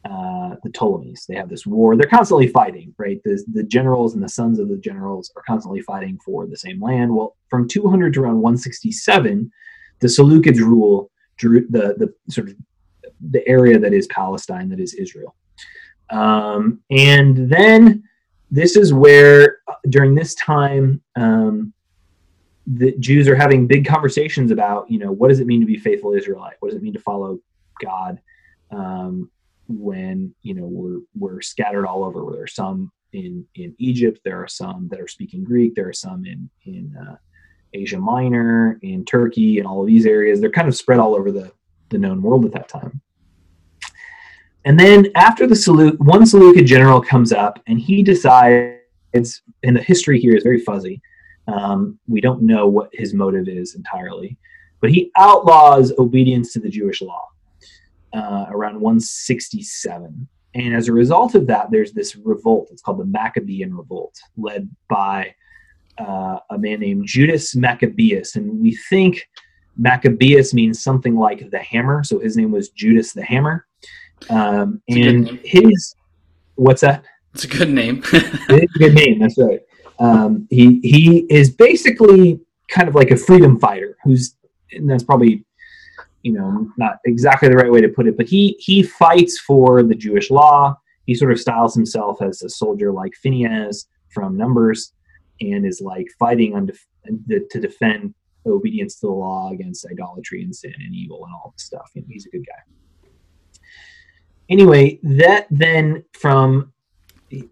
[0.05, 1.27] uh, the Ptolemies.
[1.27, 1.97] They have this war.
[1.97, 3.21] They're constantly fighting, right?
[3.25, 6.81] The, the generals and the sons of the generals are constantly fighting for the same
[6.81, 7.15] land.
[7.15, 9.51] Well, from 200 to around 167,
[9.99, 11.11] the Seleucids rule
[11.43, 12.57] the, the sort of
[13.31, 15.35] the area that is Palestine, that is Israel.
[16.11, 18.03] Um, and then
[18.51, 21.73] this is where, uh, during this time, um,
[22.67, 25.79] the Jews are having big conversations about, you know, what does it mean to be
[25.79, 26.57] faithful Israelite?
[26.61, 27.39] What does it mean to follow
[27.83, 28.21] God?
[28.71, 29.31] Um,
[29.71, 32.33] when you know we're we're scattered all over.
[32.33, 34.21] There are some in in Egypt.
[34.25, 35.75] There are some that are speaking Greek.
[35.75, 37.17] There are some in in uh,
[37.73, 40.41] Asia Minor, in Turkey, and all of these areas.
[40.41, 41.53] They're kind of spread all over the
[41.91, 43.01] the known world at that time.
[44.65, 48.77] And then after the Seleucid, one Seleucid general comes up, and he decides.
[49.13, 51.03] And the history here is very fuzzy.
[51.49, 54.39] Um, we don't know what his motive is entirely,
[54.81, 57.30] but he outlaws obedience to the Jewish law
[58.13, 60.29] uh, around 167.
[60.55, 62.69] And as a result of that, there's this revolt.
[62.73, 65.35] It's called the Maccabean Revolt, led by
[65.99, 68.37] uh, a man named Judas Maccabeus.
[68.37, 69.29] And we think
[69.77, 72.03] Maccabeus means something like the hammer.
[72.03, 73.67] So his name was Judas the Hammer.
[74.29, 75.95] Um, and his,
[76.57, 77.05] what's that?
[77.35, 78.03] It's a good name.
[78.13, 79.21] it's a good name.
[79.21, 79.61] That's right.
[79.99, 84.35] Um, he he is basically kind of like a freedom fighter who's,
[84.73, 85.45] and that's probably
[86.23, 89.83] you know not exactly the right way to put it but he he fights for
[89.83, 90.77] the jewish law.
[91.07, 94.93] He sort of styles himself as a soldier like Phineas from numbers
[95.41, 96.87] and is like fighting on def-
[97.51, 98.15] to defend
[98.47, 101.91] obedience to the law against idolatry and sin and evil and all this stuff.
[101.97, 103.11] Know, he's a good guy.
[104.49, 106.73] Anyway that then from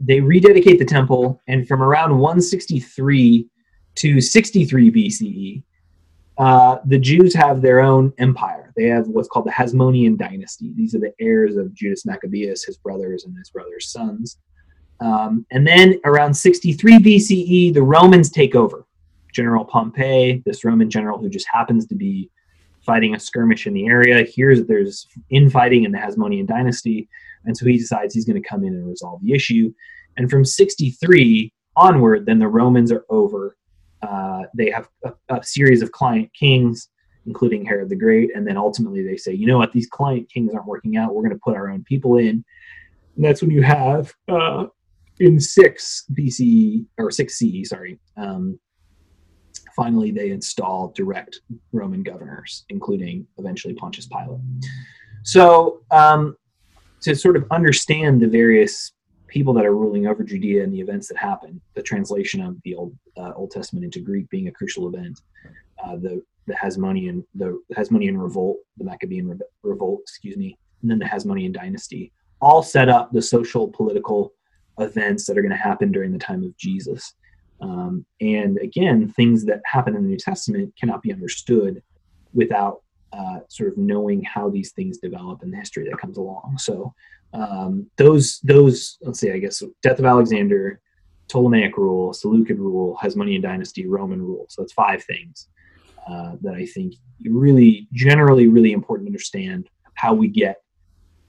[0.00, 3.48] they rededicate the temple and from around 163
[3.96, 5.62] to 63 bce
[6.38, 8.72] uh, the Jews have their own empire.
[8.76, 10.72] They have what's called the Hasmonean dynasty.
[10.76, 14.38] These are the heirs of Judas Maccabeus, his brothers, and his brothers' sons.
[15.00, 18.84] Um, and then around 63 BCE, the Romans take over.
[19.32, 22.30] General Pompey, this Roman general who just happens to be
[22.84, 27.08] fighting a skirmish in the area, hears that there's infighting in the Hasmonean dynasty,
[27.44, 29.72] and so he decides he's going to come in and resolve the issue.
[30.16, 33.56] And from 63 onward, then the Romans are over
[34.02, 36.88] uh, they have a, a, series of client kings,
[37.26, 40.54] including Herod the Great, and then ultimately they say, you know what, these client kings
[40.54, 41.14] aren't working out.
[41.14, 42.44] We're going to put our own people in.
[43.16, 44.66] And that's when you have uh,
[45.18, 47.98] in six BC or six CE, sorry.
[48.16, 48.58] Um,
[49.74, 51.40] finally, they install direct
[51.72, 54.40] Roman governors, including eventually Pontius Pilate.
[55.24, 56.36] So um,
[57.02, 58.92] to sort of understand the various
[59.28, 61.60] people that are ruling over Judea and the events that happen.
[61.74, 65.20] The translation of the Old uh, Old Testament into Greek being a crucial event.
[65.82, 70.98] Uh, the the Hasmonean the Hasmonean revolt, the Maccabean re- revolt, excuse me, and then
[70.98, 74.32] the Hasmonean dynasty all set up the social political
[74.78, 77.14] events that are going to happen during the time of Jesus.
[77.60, 81.82] Um, and again, things that happen in the New Testament cannot be understood
[82.32, 86.56] without uh, sort of knowing how these things develop and the history that comes along.
[86.58, 86.94] So
[87.32, 90.80] um, those those let's see, I guess death of Alexander,
[91.28, 94.46] Ptolemaic rule, Seleucid rule, Hasmonean dynasty, Roman rule.
[94.48, 95.48] So that's five things
[96.08, 100.62] uh, that I think really generally really important to understand how we get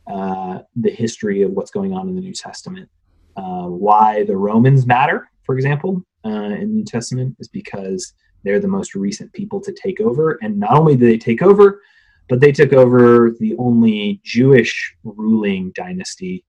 [0.08, 2.90] uh, the history of what's going on in the New Testament.
[3.36, 8.60] Uh, why the Romans matter, for example, uh, in the New Testament, is because they're
[8.60, 10.38] the most recent people to take over.
[10.42, 11.82] And not only do they take over,
[12.30, 16.46] but they took over the only Jewish ruling dynasty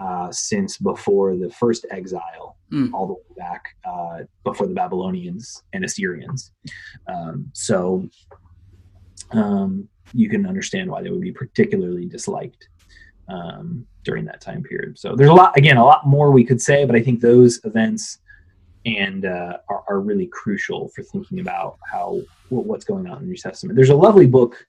[0.00, 2.92] uh, since before the first exile, mm.
[2.92, 6.52] all the way back uh, before the Babylonians and Assyrians.
[7.06, 8.08] Um, so
[9.32, 12.68] um, you can understand why they would be particularly disliked
[13.28, 14.98] um, during that time period.
[14.98, 17.60] So there's a lot, again, a lot more we could say, but I think those
[17.64, 18.18] events
[18.86, 23.28] and uh, are, are, really crucial for thinking about how what's going on in the
[23.28, 23.76] New Testament.
[23.76, 24.64] There's a lovely book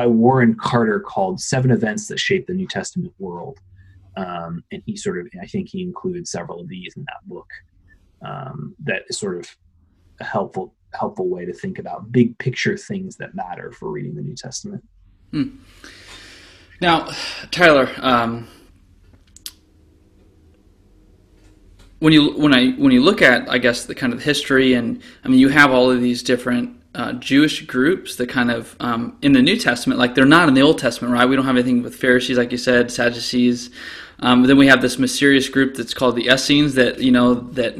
[0.00, 3.58] by Warren Carter called Seven Events That Shape the New Testament World.
[4.16, 7.50] Um, and he sort of, I think he includes several of these in that book.
[8.24, 9.54] Um, that is sort of
[10.20, 14.22] a helpful helpful way to think about big picture things that matter for reading the
[14.22, 14.82] New Testament.
[15.32, 15.48] Hmm.
[16.80, 17.10] Now,
[17.50, 18.48] Tyler, um,
[21.98, 25.02] when you when I when you look at I guess the kind of history and
[25.24, 29.16] I mean you have all of these different uh, Jewish groups that kind of um,
[29.22, 31.28] in the New Testament like they're not in the Old Testament right?
[31.28, 33.70] We don't have anything with Pharisees like you said Sadducees.
[34.18, 37.74] Um, then we have this mysterious group that's called the Essenes that you know that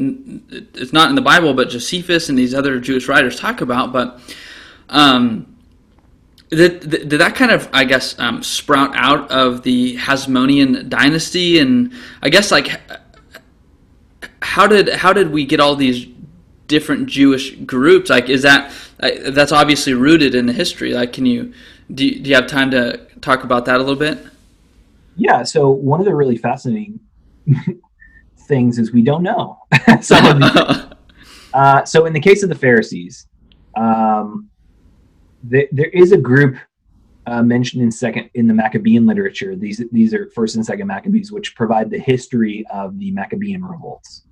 [0.75, 3.93] it's not in the Bible but Josephus and these other Jewish writers talk about.
[3.93, 4.21] But
[4.89, 5.57] um,
[6.51, 11.59] did, did that kind of I guess um, sprout out of the Hasmonean dynasty.
[11.59, 11.93] And
[12.23, 12.81] I guess like
[14.43, 16.07] how did how did we get all these
[16.71, 18.09] different Jewish groups?
[18.09, 20.95] Like, is that that's obviously rooted in the history?
[20.95, 21.53] Like, can you
[21.93, 24.25] do, you, do you have time to talk about that a little bit?
[25.17, 25.43] Yeah.
[25.43, 27.01] So one of the really fascinating
[28.49, 29.59] things is we don't know
[31.55, 33.27] uh, so in the case of the Pharisees,
[33.77, 34.49] um,
[35.43, 36.57] the, there is a group
[37.27, 39.57] uh, mentioned in second in the Maccabean literature.
[39.57, 44.23] These these are first and second Maccabees, which provide the history of the Maccabean revolts.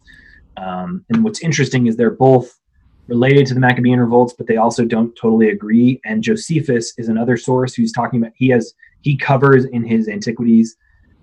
[0.59, 2.59] Um, and what's interesting is they're both
[3.07, 6.01] related to the Maccabean revolts, but they also don't totally agree.
[6.05, 10.77] And Josephus is another source who's talking about he has he covers in his antiquities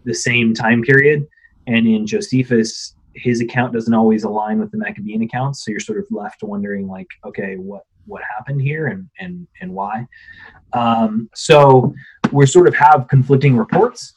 [0.06, 1.28] the same time period,
[1.68, 6.00] and in Josephus his account doesn't always align with the Maccabean accounts, so you're sort
[6.00, 10.06] of left wondering like, okay, what what happened here and and and why.
[10.74, 11.94] Um, so
[12.32, 14.14] we sort of have conflicting reports.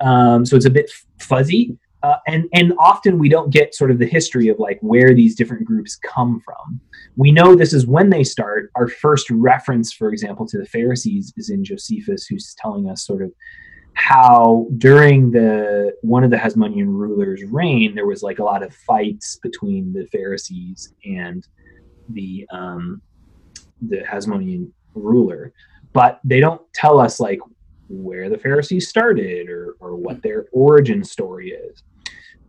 [0.00, 1.76] Um, so it's a bit fuzzy.
[2.04, 5.34] Uh, and and often we don't get sort of the history of like where these
[5.34, 6.78] different groups come from.
[7.16, 8.70] We know this is when they start.
[8.74, 13.22] Our first reference, for example, to the Pharisees is in Josephus, who's telling us sort
[13.22, 13.32] of
[13.94, 18.74] how during the one of the Hasmonean rulers' reign, there was like a lot of
[18.74, 21.48] fights between the Pharisees and
[22.10, 23.00] the um,
[23.80, 25.54] the Hasmonean ruler,
[25.94, 27.38] but they don't tell us like
[27.88, 31.82] where the Pharisees started or or what their origin story is.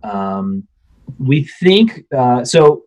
[0.06, 0.68] Um,
[1.20, 2.84] we think uh, so.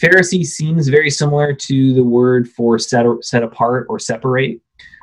[0.00, 4.58] Pharisee seems very similar to the word for set, set apart or separate.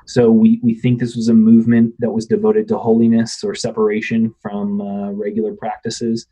[0.08, 4.34] So we, we think this was a movement that was devoted to holiness or separation
[4.42, 6.26] from uh, regular practices.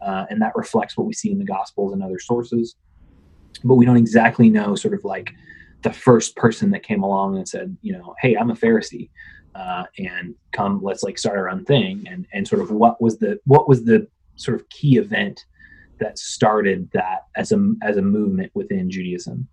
[0.00, 2.74] Uh, and that reflects what we see in the Gospels and other sources.
[3.62, 5.32] But we don't exactly know, sort of like
[5.82, 9.10] the first person that came along and said, you know, hey, I'm a Pharisee.
[9.54, 13.18] Uh, and come, let's like start our own thing, and and sort of what was
[13.18, 14.06] the what was the
[14.38, 15.44] sort of key event
[16.00, 19.46] that started that as a as a movement within Judaism.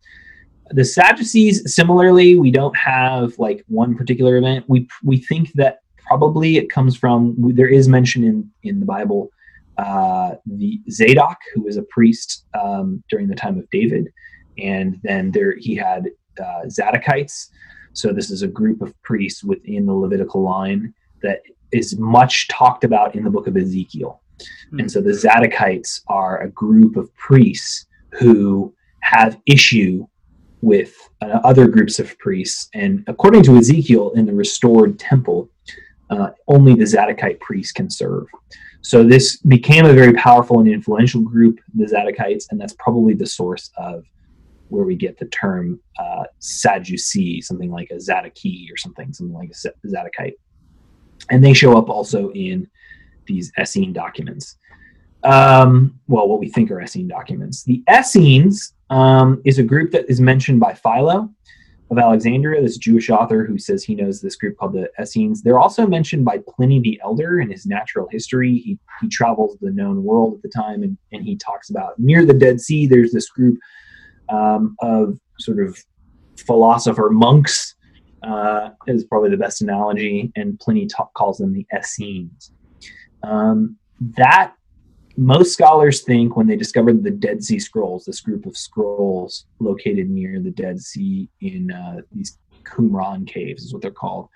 [0.72, 4.66] The Sadducees, similarly, we don't have like one particular event.
[4.68, 9.30] We we think that probably it comes from there is mention in in the Bible
[9.78, 14.08] uh, the Zadok, who was a priest um, during the time of David,
[14.58, 17.50] and then there he had uh, Zadokites.
[17.94, 22.84] So this is a group of priests within the Levitical line that is much talked
[22.84, 24.22] about in the book of Ezekiel.
[24.72, 24.82] Mm.
[24.82, 30.06] And so the Zadokites are a group of priests who have issue
[30.62, 32.70] with uh, other groups of priests.
[32.74, 35.50] And according to Ezekiel, in the restored temple,
[36.10, 38.26] uh, only the Zadokite priests can serve.
[38.82, 43.26] So this became a very powerful and influential group, the Zadokites, and that's probably the
[43.26, 44.06] source of
[44.70, 49.52] where we get the term uh, Sadducee, something like a Zadokee or something, something like
[49.52, 50.36] a Zadokite.
[51.30, 52.68] And they show up also in
[53.26, 54.58] these Essene documents.
[55.24, 57.64] Um, well, what we think are Essene documents.
[57.64, 61.30] The Essenes um, is a group that is mentioned by Philo.
[61.92, 65.44] of Alexandria, this Jewish author who says he knows this group called the Essenes.
[65.44, 68.58] They're also mentioned by Pliny the Elder in his natural history.
[68.58, 72.26] He, he travels the known world at the time and, and he talks about near
[72.26, 73.60] the Dead Sea, there's this group
[74.30, 75.78] um, of sort of
[76.38, 77.76] philosopher monks,
[78.24, 82.52] uh, is probably the best analogy, and Pliny ta- calls them the Essenes.
[83.26, 83.78] Um,
[84.18, 84.54] that
[85.18, 90.10] most scholars think when they discovered the Dead Sea Scrolls, this group of scrolls located
[90.10, 94.28] near the Dead Sea in uh, these Qumran caves, is what they're called,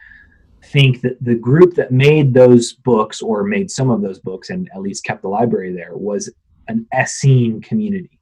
[0.64, 4.70] think that the group that made those books or made some of those books and
[4.74, 6.32] at least kept the library there was
[6.68, 8.20] an Essene community.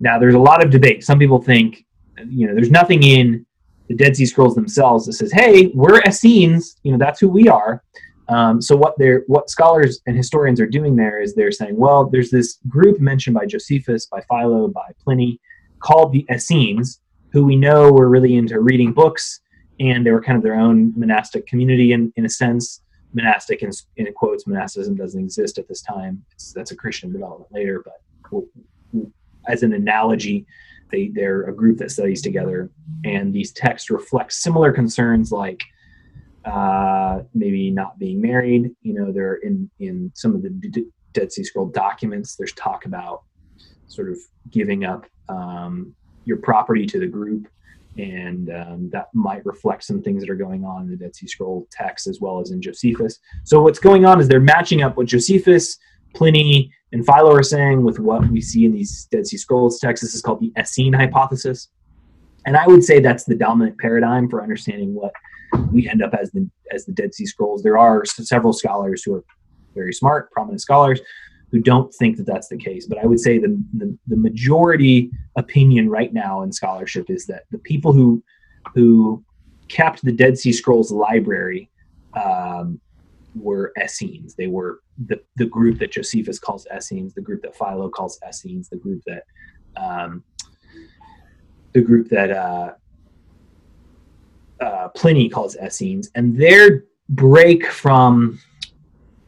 [0.00, 1.04] Now, there's a lot of debate.
[1.04, 1.84] Some people think,
[2.28, 3.44] you know, there's nothing in
[3.88, 7.48] the Dead Sea Scrolls themselves that says, hey, we're Essenes, you know, that's who we
[7.48, 7.82] are.
[8.28, 12.08] Um, so what they're what scholars and historians are doing there is they're saying, well,
[12.08, 15.40] there's this group mentioned by Josephus, by Philo, by Pliny,
[15.80, 17.00] called the Essenes,
[17.32, 19.40] who we know were really into reading books,
[19.80, 22.82] and they were kind of their own monastic community in, in a sense.
[23.14, 26.22] Monastic in, in quotes, monasticism doesn't exist at this time.
[26.32, 28.44] It's, that's a Christian development later, but
[29.48, 30.46] as an analogy,
[30.90, 32.70] they they're a group that studies together,
[33.04, 35.62] and these texts reflect similar concerns like
[36.48, 38.70] uh, maybe not being married.
[38.82, 42.36] You know, they're in in some of the D- Dead Sea Scroll documents.
[42.36, 43.22] There's talk about
[43.86, 44.18] sort of
[44.50, 45.94] giving up um,
[46.24, 47.48] your property to the group,
[47.96, 51.26] and um, that might reflect some things that are going on in the Dead Sea
[51.26, 53.18] Scroll text as well as in Josephus.
[53.44, 55.76] So what's going on is they're matching up what Josephus,
[56.14, 60.06] Pliny, and Philo are saying with what we see in these Dead Sea Scrolls texts.
[60.06, 61.68] This is called the Essene hypothesis.
[62.46, 65.12] And I would say that's the dominant paradigm for understanding what
[65.72, 67.62] we end up as the as the Dead Sea Scrolls.
[67.62, 69.24] There are several scholars who are
[69.74, 71.00] very smart, prominent scholars,
[71.50, 72.86] who don't think that that's the case.
[72.86, 77.44] But I would say the, the, the majority opinion right now in scholarship is that
[77.50, 78.22] the people who
[78.74, 79.24] who
[79.68, 81.70] kept the Dead Sea Scrolls library
[82.14, 82.80] um,
[83.34, 84.34] were Essenes.
[84.34, 88.68] They were the, the group that Josephus calls Essenes, the group that Philo calls Essenes,
[88.68, 89.24] the group that
[89.76, 90.24] um,
[91.72, 92.72] the group that uh,
[94.60, 98.38] uh, Pliny calls Essenes, and their break from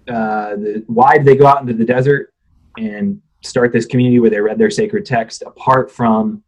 [0.08, 2.32] uh, the why did they go out into the desert
[2.78, 6.42] and start this community where they read their sacred text apart from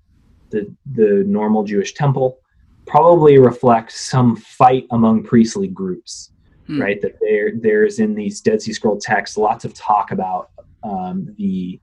[0.51, 2.39] the the normal Jewish temple
[2.87, 6.33] probably reflects some fight among priestly groups,
[6.67, 6.81] hmm.
[6.81, 7.01] right?
[7.01, 10.51] That there there's in these Dead Sea Scroll texts lots of talk about
[10.83, 11.81] um, the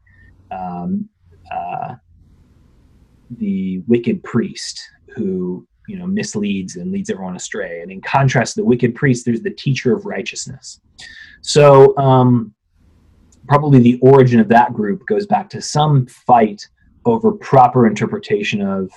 [0.51, 1.09] um,
[1.51, 1.95] uh,
[3.37, 7.81] the wicked priest who you know misleads and leads everyone astray.
[7.81, 10.79] And in contrast to the wicked priest there's the teacher of righteousness.
[11.41, 12.53] So um,
[13.47, 16.67] probably the origin of that group goes back to some fight
[17.05, 18.91] over proper interpretation of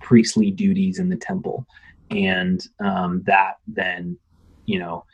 [0.00, 1.66] priestly duties in the temple.
[2.10, 4.16] And um, that then
[4.66, 5.04] you know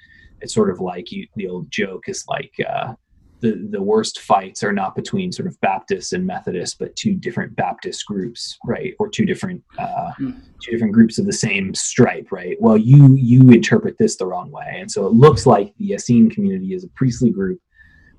[0.43, 2.95] it's sort of like you, the old joke is like uh,
[3.43, 7.55] the the worst fights are not between sort of Baptists and Methodists, but two different
[7.57, 10.41] Baptist groups, right, or two different uh, mm.
[10.63, 12.57] two different groups of the same stripe, right?
[12.61, 16.31] Well, you you interpret this the wrong way, and so it looks like the Essene
[16.31, 17.61] community is a priestly group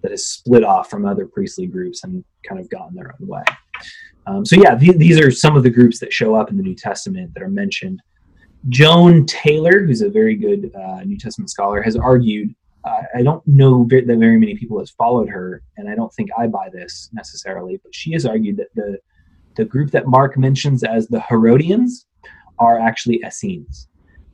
[0.02, 3.44] that has split off from other priestly groups and kind of gotten their own way.
[4.28, 6.64] Um, so yeah, th- these are some of the groups that show up in the
[6.64, 8.02] New Testament that are mentioned.
[8.70, 12.54] Joan Taylor, who's a very good uh, New Testament scholar, has argued
[12.86, 16.48] I don't know that very many people has followed her, and I don't think I
[16.48, 17.80] buy this necessarily.
[17.84, 19.00] But she has argued that the
[19.56, 22.08] the group that Mark mentions as the Herodians
[22.60, 23.88] are actually Essenes.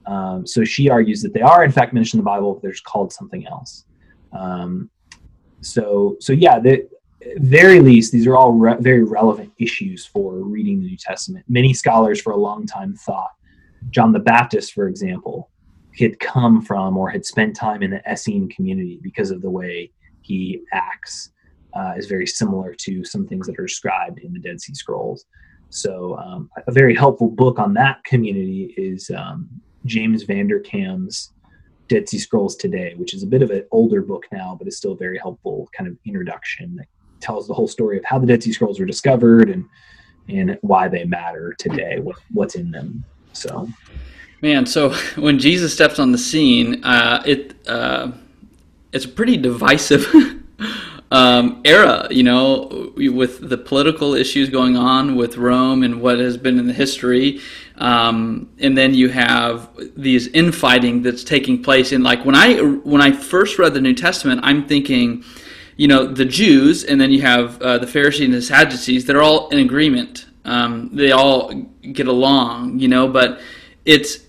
[0.05, 2.71] Um, so she argues that they are in fact mentioned in the Bible, but they're
[2.71, 3.85] just called something else.
[4.33, 4.89] Um,
[5.61, 6.89] so so yeah, the
[7.37, 11.45] very least these are all re- very relevant issues for reading the New Testament.
[11.47, 13.31] Many scholars for a long time thought
[13.91, 15.51] John the Baptist, for example,
[15.97, 19.91] had come from or had spent time in the Essene community because of the way
[20.21, 21.31] he acts
[21.73, 25.25] uh, is very similar to some things that are described in the Dead Sea Scrolls.
[25.69, 29.47] So, um, a very helpful book on that community is um,
[29.85, 31.31] James Vanderkam's
[31.87, 34.77] Dead Sea Scrolls Today, which is a bit of an older book now, but is
[34.77, 36.87] still a very helpful kind of introduction that
[37.19, 39.65] tells the whole story of how the Dead Sea Scrolls were discovered and
[40.27, 43.03] and why they matter today, what, what's in them.
[43.33, 43.67] So,
[44.41, 48.11] Man, so when Jesus steps on the scene, uh, it uh,
[48.91, 50.07] it's a pretty divisive
[51.11, 56.37] um, era, you know, with the political issues going on with Rome and what has
[56.37, 57.41] been in the history,
[57.77, 61.91] um, and then you have these infighting that's taking place.
[61.91, 65.23] And like when I when I first read the New Testament, I'm thinking,
[65.75, 69.05] you know, the Jews, and then you have uh, the Pharisees and the Sadducees.
[69.05, 70.27] They're all in agreement.
[70.45, 71.53] Um, they all
[71.91, 73.41] get along, you know, but
[73.85, 74.19] it's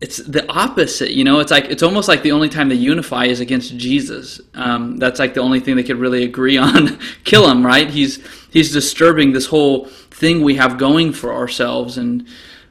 [0.00, 1.10] it's the opposite.
[1.10, 4.40] You know, it's like it's almost like the only time they unify is against Jesus.
[4.54, 6.98] Um, that's like the only thing they could really agree on.
[7.24, 7.88] Kill him, right?
[7.88, 12.26] He's he's disturbing this whole thing we have going for ourselves, and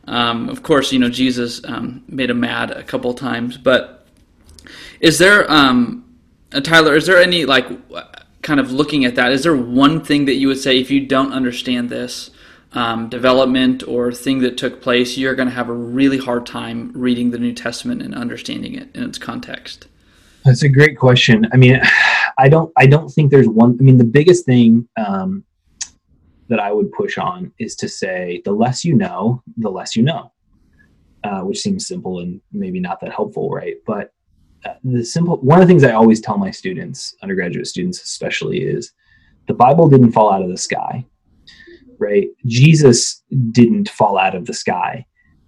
[0.08, 3.58] um, of course, you know, Jesus um, made him mad a couple times.
[3.58, 4.08] But
[5.00, 6.04] is there, um,
[6.52, 6.96] uh, Tyler?
[6.96, 7.68] Is there any like
[8.42, 9.32] kind of looking at that?
[9.32, 12.32] Is there one thing that you would say if you don't understand this?
[12.74, 16.92] Um, development or thing that took place, you're going to have a really hard time
[16.94, 19.88] reading the New Testament and understanding it in its context.
[20.46, 21.48] That's a great question.
[21.52, 21.82] I mean,
[22.38, 23.78] I don't, I don't think there's one.
[23.80, 25.44] I mean, the biggest thing um,
[26.48, 30.04] that I would push on is to say the less you know, the less you
[30.04, 30.32] know,
[31.24, 33.76] uh, which seems simple and maybe not that helpful, right?
[33.86, 34.14] But
[34.66, 38.60] uh, the simple one of the things I always tell my students, undergraduate students especially,
[38.64, 38.92] is
[39.48, 41.06] the Bible didn't fall out of the sky
[42.00, 42.28] right?
[42.46, 45.06] Jesus didn't fall out of the sky.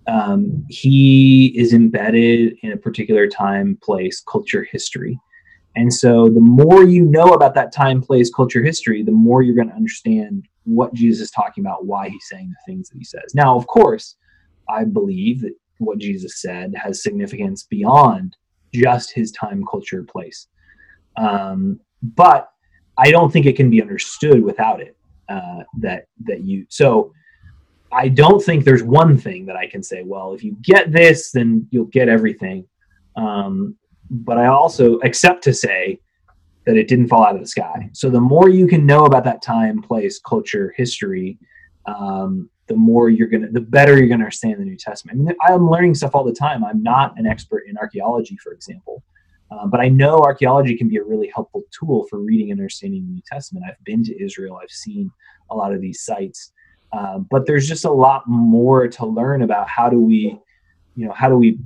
[0.07, 5.17] Um, he is embedded in a particular time, place, culture, history.
[5.75, 9.55] And so the more you know about that time, place, culture, history, the more you're
[9.55, 13.05] going to understand what Jesus is talking about, why he's saying the things that he
[13.05, 13.33] says.
[13.33, 14.15] Now, of course,
[14.69, 18.35] I believe that what Jesus said has significance beyond
[18.73, 20.47] just his time, culture, place.
[21.17, 22.49] Um, but
[22.97, 24.97] I don't think it can be understood without it
[25.31, 27.13] uh, that that you so
[27.91, 30.03] I don't think there's one thing that I can say.
[30.03, 32.65] Well, if you get this, then you'll get everything.
[33.15, 33.75] Um,
[34.09, 35.99] but I also accept to say
[36.65, 37.89] that it didn't fall out of the sky.
[37.93, 41.37] So the more you can know about that time, place, culture, history,
[41.85, 45.17] um, the more you're gonna, the better you're gonna understand the New Testament.
[45.17, 46.63] I mean, I'm learning stuff all the time.
[46.63, 49.03] I'm not an expert in archaeology, for example,
[49.51, 53.05] uh, but I know archaeology can be a really helpful tool for reading and understanding
[53.05, 53.65] the New Testament.
[53.67, 55.11] I've been to Israel, I've seen
[55.49, 56.53] a lot of these sites,
[56.93, 60.39] um, but there's just a lot more to learn about how do we,
[60.95, 61.59] you know, how do we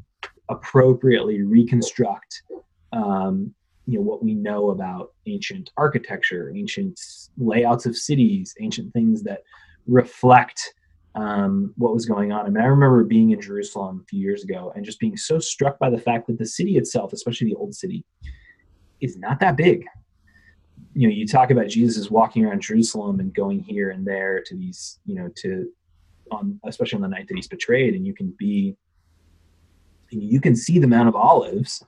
[0.50, 2.44] appropriately reconstruct,
[2.94, 3.54] um,
[3.88, 7.00] you know, what we know about ancient architecture, ancient
[7.38, 9.42] layouts of cities, ancient things that
[9.88, 10.75] reflect
[11.16, 12.46] um, what was going on.
[12.46, 15.40] I mean, I remember being in Jerusalem a few years ago and just being so
[15.40, 18.04] struck by the fact that the city itself, especially the old city,
[19.02, 19.86] is not that big.
[20.94, 24.56] You know, you talk about Jesus walking around Jerusalem and going here and there to
[24.56, 25.70] these, you know, to
[26.32, 28.76] on especially on the night that he's betrayed, and you can be,
[30.10, 31.84] you can see the Mount of Olives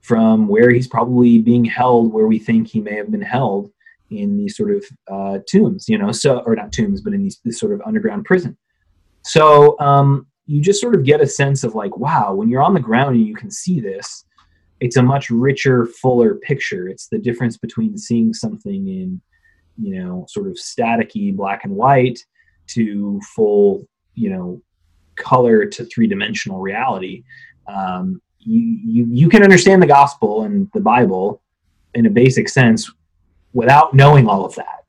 [0.00, 3.70] from where he's probably being held, where we think he may have been held
[4.10, 7.40] in these sort of uh, tombs, you know, so or not tombs, but in these
[7.44, 8.56] this sort of underground prison.
[9.24, 12.74] So um, you just sort of get a sense of like, wow, when you're on
[12.74, 14.24] the ground and you can see this,
[14.80, 16.88] it's a much richer, fuller picture.
[16.88, 19.20] It's the difference between seeing something in,
[19.80, 22.18] you know, sort of staticky black and white
[22.68, 24.62] to full, you know,
[25.16, 27.24] color to three dimensional reality.
[27.66, 31.40] Um, you, you you can understand the gospel and the Bible
[31.94, 32.90] in a basic sense
[33.54, 34.84] without knowing all of that,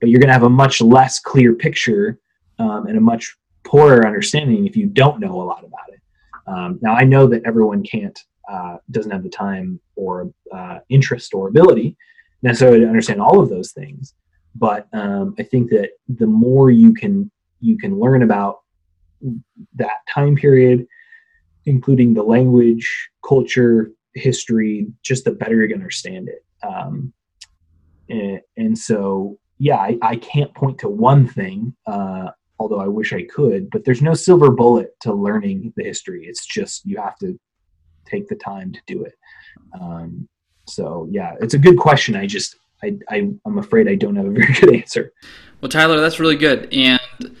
[0.00, 2.18] but you're going to have a much less clear picture
[2.58, 3.34] um, and a much
[3.68, 6.00] poorer understanding if you don't know a lot about it.
[6.46, 8.18] Um, now, I know that everyone can't,
[8.50, 11.96] uh, doesn't have the time or uh, interest or ability
[12.42, 14.14] necessarily to understand all of those things,
[14.54, 18.60] but um, I think that the more you can you can learn about
[19.74, 20.86] that time period,
[21.66, 26.44] including the language, culture, history, just the better going to understand it.
[26.66, 27.12] Um,
[28.08, 32.28] and, and, so, yeah, I, I, can't point to one thing uh,
[32.58, 33.70] although I wish I could.
[33.70, 36.26] But there's no silver bullet to learning the history.
[36.26, 37.38] It's just you have to
[38.06, 39.14] take the time to do it.
[39.80, 40.28] Um,
[40.66, 42.16] so yeah, it's a good question.
[42.16, 45.12] I just I, I I'm afraid I don't have a very good answer.
[45.60, 47.36] Well, Tyler, that's really good, and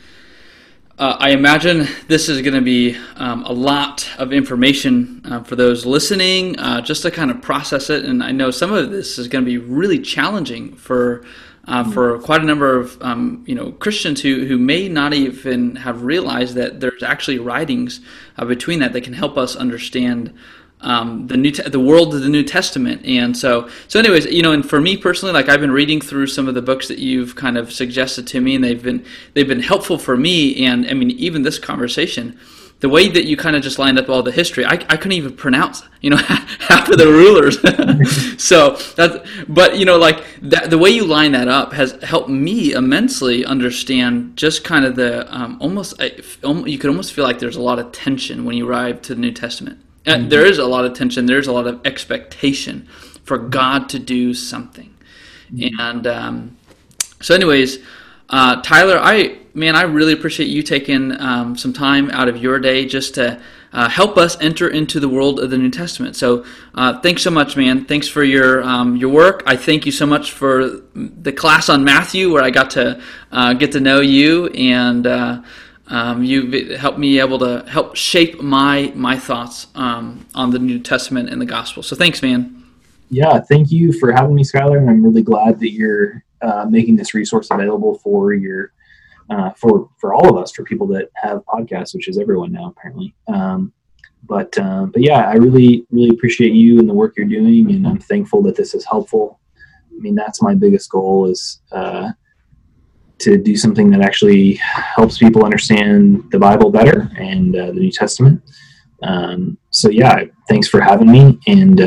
[0.98, 5.54] uh, I imagine this is going to be um, a lot of information uh, for
[5.54, 8.04] those listening, uh, just to kind of process it.
[8.04, 11.24] And I know some of this is going to be really challenging for
[11.68, 11.92] uh, mm-hmm.
[11.92, 16.02] for quite a number of um, you know Christians who who may not even have
[16.02, 18.00] realized that there's actually writings
[18.38, 20.34] uh, between that that can help us understand
[20.80, 23.04] um, the new te- the world of the New Testament.
[23.04, 26.28] And so so anyways, you know, and for me personally, like I've been reading through
[26.28, 29.04] some of the books that you've kind of suggested to me, and they've been
[29.34, 30.64] they've been helpful for me.
[30.64, 32.38] And I mean, even this conversation
[32.80, 35.12] the way that you kind of just lined up all the history, I, I couldn't
[35.12, 37.60] even pronounce, you know, half of the rulers.
[38.42, 42.28] so that, but you know, like that, the way you line that up has helped
[42.28, 46.00] me immensely understand just kind of the um, almost.
[46.44, 49.20] You could almost feel like there's a lot of tension when you arrive to the
[49.20, 49.80] New Testament.
[50.04, 50.28] Mm-hmm.
[50.28, 51.26] There is a lot of tension.
[51.26, 52.88] There's a lot of expectation
[53.24, 54.94] for God to do something,
[55.52, 55.80] mm-hmm.
[55.80, 56.56] and um,
[57.20, 57.78] so, anyways,
[58.30, 62.58] uh, Tyler, I man, I really appreciate you taking um, some time out of your
[62.58, 63.40] day just to
[63.72, 66.16] uh, help us enter into the world of the New Testament.
[66.16, 67.84] So, uh, thanks so much, man.
[67.84, 69.42] Thanks for your um, your work.
[69.46, 73.00] I thank you so much for the class on Matthew, where I got to
[73.32, 75.42] uh, get to know you, and uh,
[75.88, 80.78] um, you helped me able to help shape my my thoughts um, on the New
[80.78, 81.82] Testament and the Gospel.
[81.82, 82.54] So, thanks, man.
[83.10, 86.96] Yeah, thank you for having me, Skylar, and I'm really glad that you're uh, making
[86.96, 88.72] this resource available for your
[89.30, 92.68] uh, for for all of us, for people that have podcasts, which is everyone now
[92.76, 93.14] apparently.
[93.28, 93.72] Um,
[94.24, 97.86] but uh, but yeah, I really really appreciate you and the work you're doing, and
[97.86, 99.40] I'm thankful that this is helpful.
[99.90, 102.10] I mean, that's my biggest goal is uh,
[103.18, 107.90] to do something that actually helps people understand the Bible better and uh, the New
[107.90, 108.42] Testament.
[109.02, 111.80] Um, so yeah, thanks for having me, and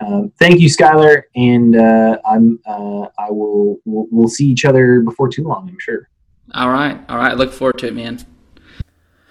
[0.00, 5.00] um, thank you, Skylar, and uh, I'm uh, I will we'll, we'll, see each other
[5.00, 5.68] before too long.
[5.68, 6.08] I'm sure.
[6.54, 7.36] All right, all right.
[7.36, 8.24] Look forward to it, man.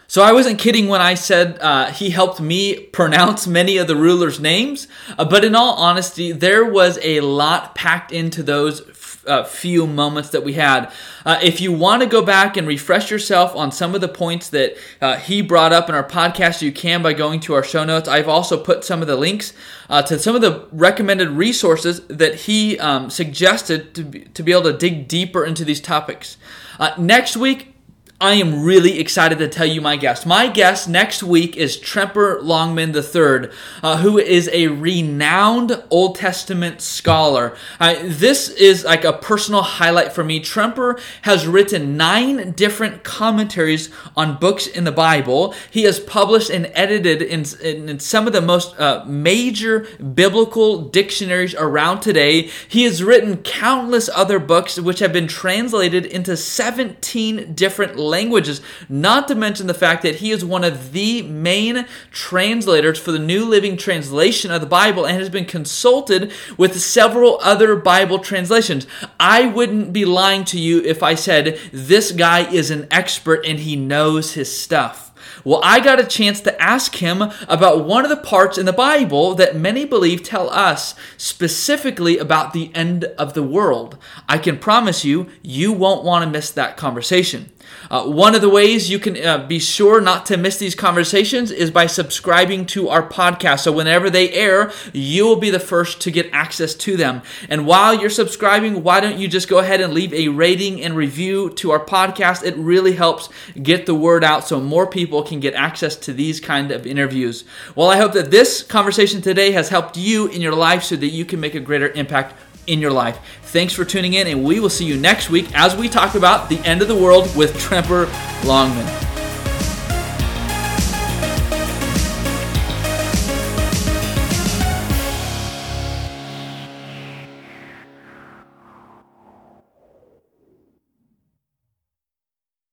[0.10, 3.96] So I wasn't kidding when I said uh, he helped me pronounce many of the
[3.96, 4.88] rulers' names,
[5.18, 8.82] uh, but in all honesty, there was a lot packed into those
[9.28, 10.92] uh, few moments that we had.
[11.26, 14.50] Uh, if you want to go back and refresh yourself on some of the points
[14.50, 17.84] that uh, he brought up in our podcast, you can by going to our show
[17.84, 18.08] notes.
[18.08, 19.54] I've also put some of the links
[19.90, 24.52] uh, to some of the recommended resources that he um, suggested to be, to be
[24.52, 26.38] able to dig deeper into these topics.
[26.80, 27.74] Uh, next week,
[28.20, 30.26] I am really excited to tell you my guest.
[30.26, 33.52] My guest next week is Tremper Longman III,
[33.84, 37.56] uh, who is a renowned Old Testament scholar.
[37.80, 40.40] Uh, this is like a personal highlight for me.
[40.40, 45.54] Tremper has written nine different commentaries on books in the Bible.
[45.70, 50.82] He has published and edited in, in, in some of the most uh, major biblical
[50.82, 52.50] dictionaries around today.
[52.68, 59.28] He has written countless other books which have been translated into 17 different languages, not
[59.28, 63.46] to mention the fact that he is one of the main translators for the New
[63.46, 68.88] Living Translation of the Bible and has been consulted with several other Bible translations.
[69.20, 73.60] I wouldn't be lying to you if I said this guy is an expert and
[73.60, 75.08] he knows his stuff.
[75.44, 78.74] Well, I got a chance to ask him about one of the parts in the
[78.74, 83.98] Bible that many believe tell us specifically about the end of the world.
[84.28, 87.50] I can promise you, you won't want to miss that conversation.
[87.90, 91.52] Uh, one of the ways you can uh, be sure not to miss these conversations
[91.52, 93.62] is by subscribing to our podcast.
[93.62, 97.22] So whenever they air, you will be the first to get access to them.
[97.50, 100.96] And while you're subscribing, why don't you just go ahead and leave a rating and
[100.96, 102.44] review to our podcast?
[102.44, 103.30] It really helps
[103.62, 107.44] get the word out so more people can get access to these kind of interviews.
[107.76, 111.08] Well, I hope that this conversation today has helped you in your life so that
[111.08, 112.36] you can make a greater impact
[112.68, 113.20] in your life.
[113.44, 116.50] Thanks for tuning in, and we will see you next week as we talk about
[116.50, 118.06] the end of the world with Tremper
[118.46, 119.17] Longman.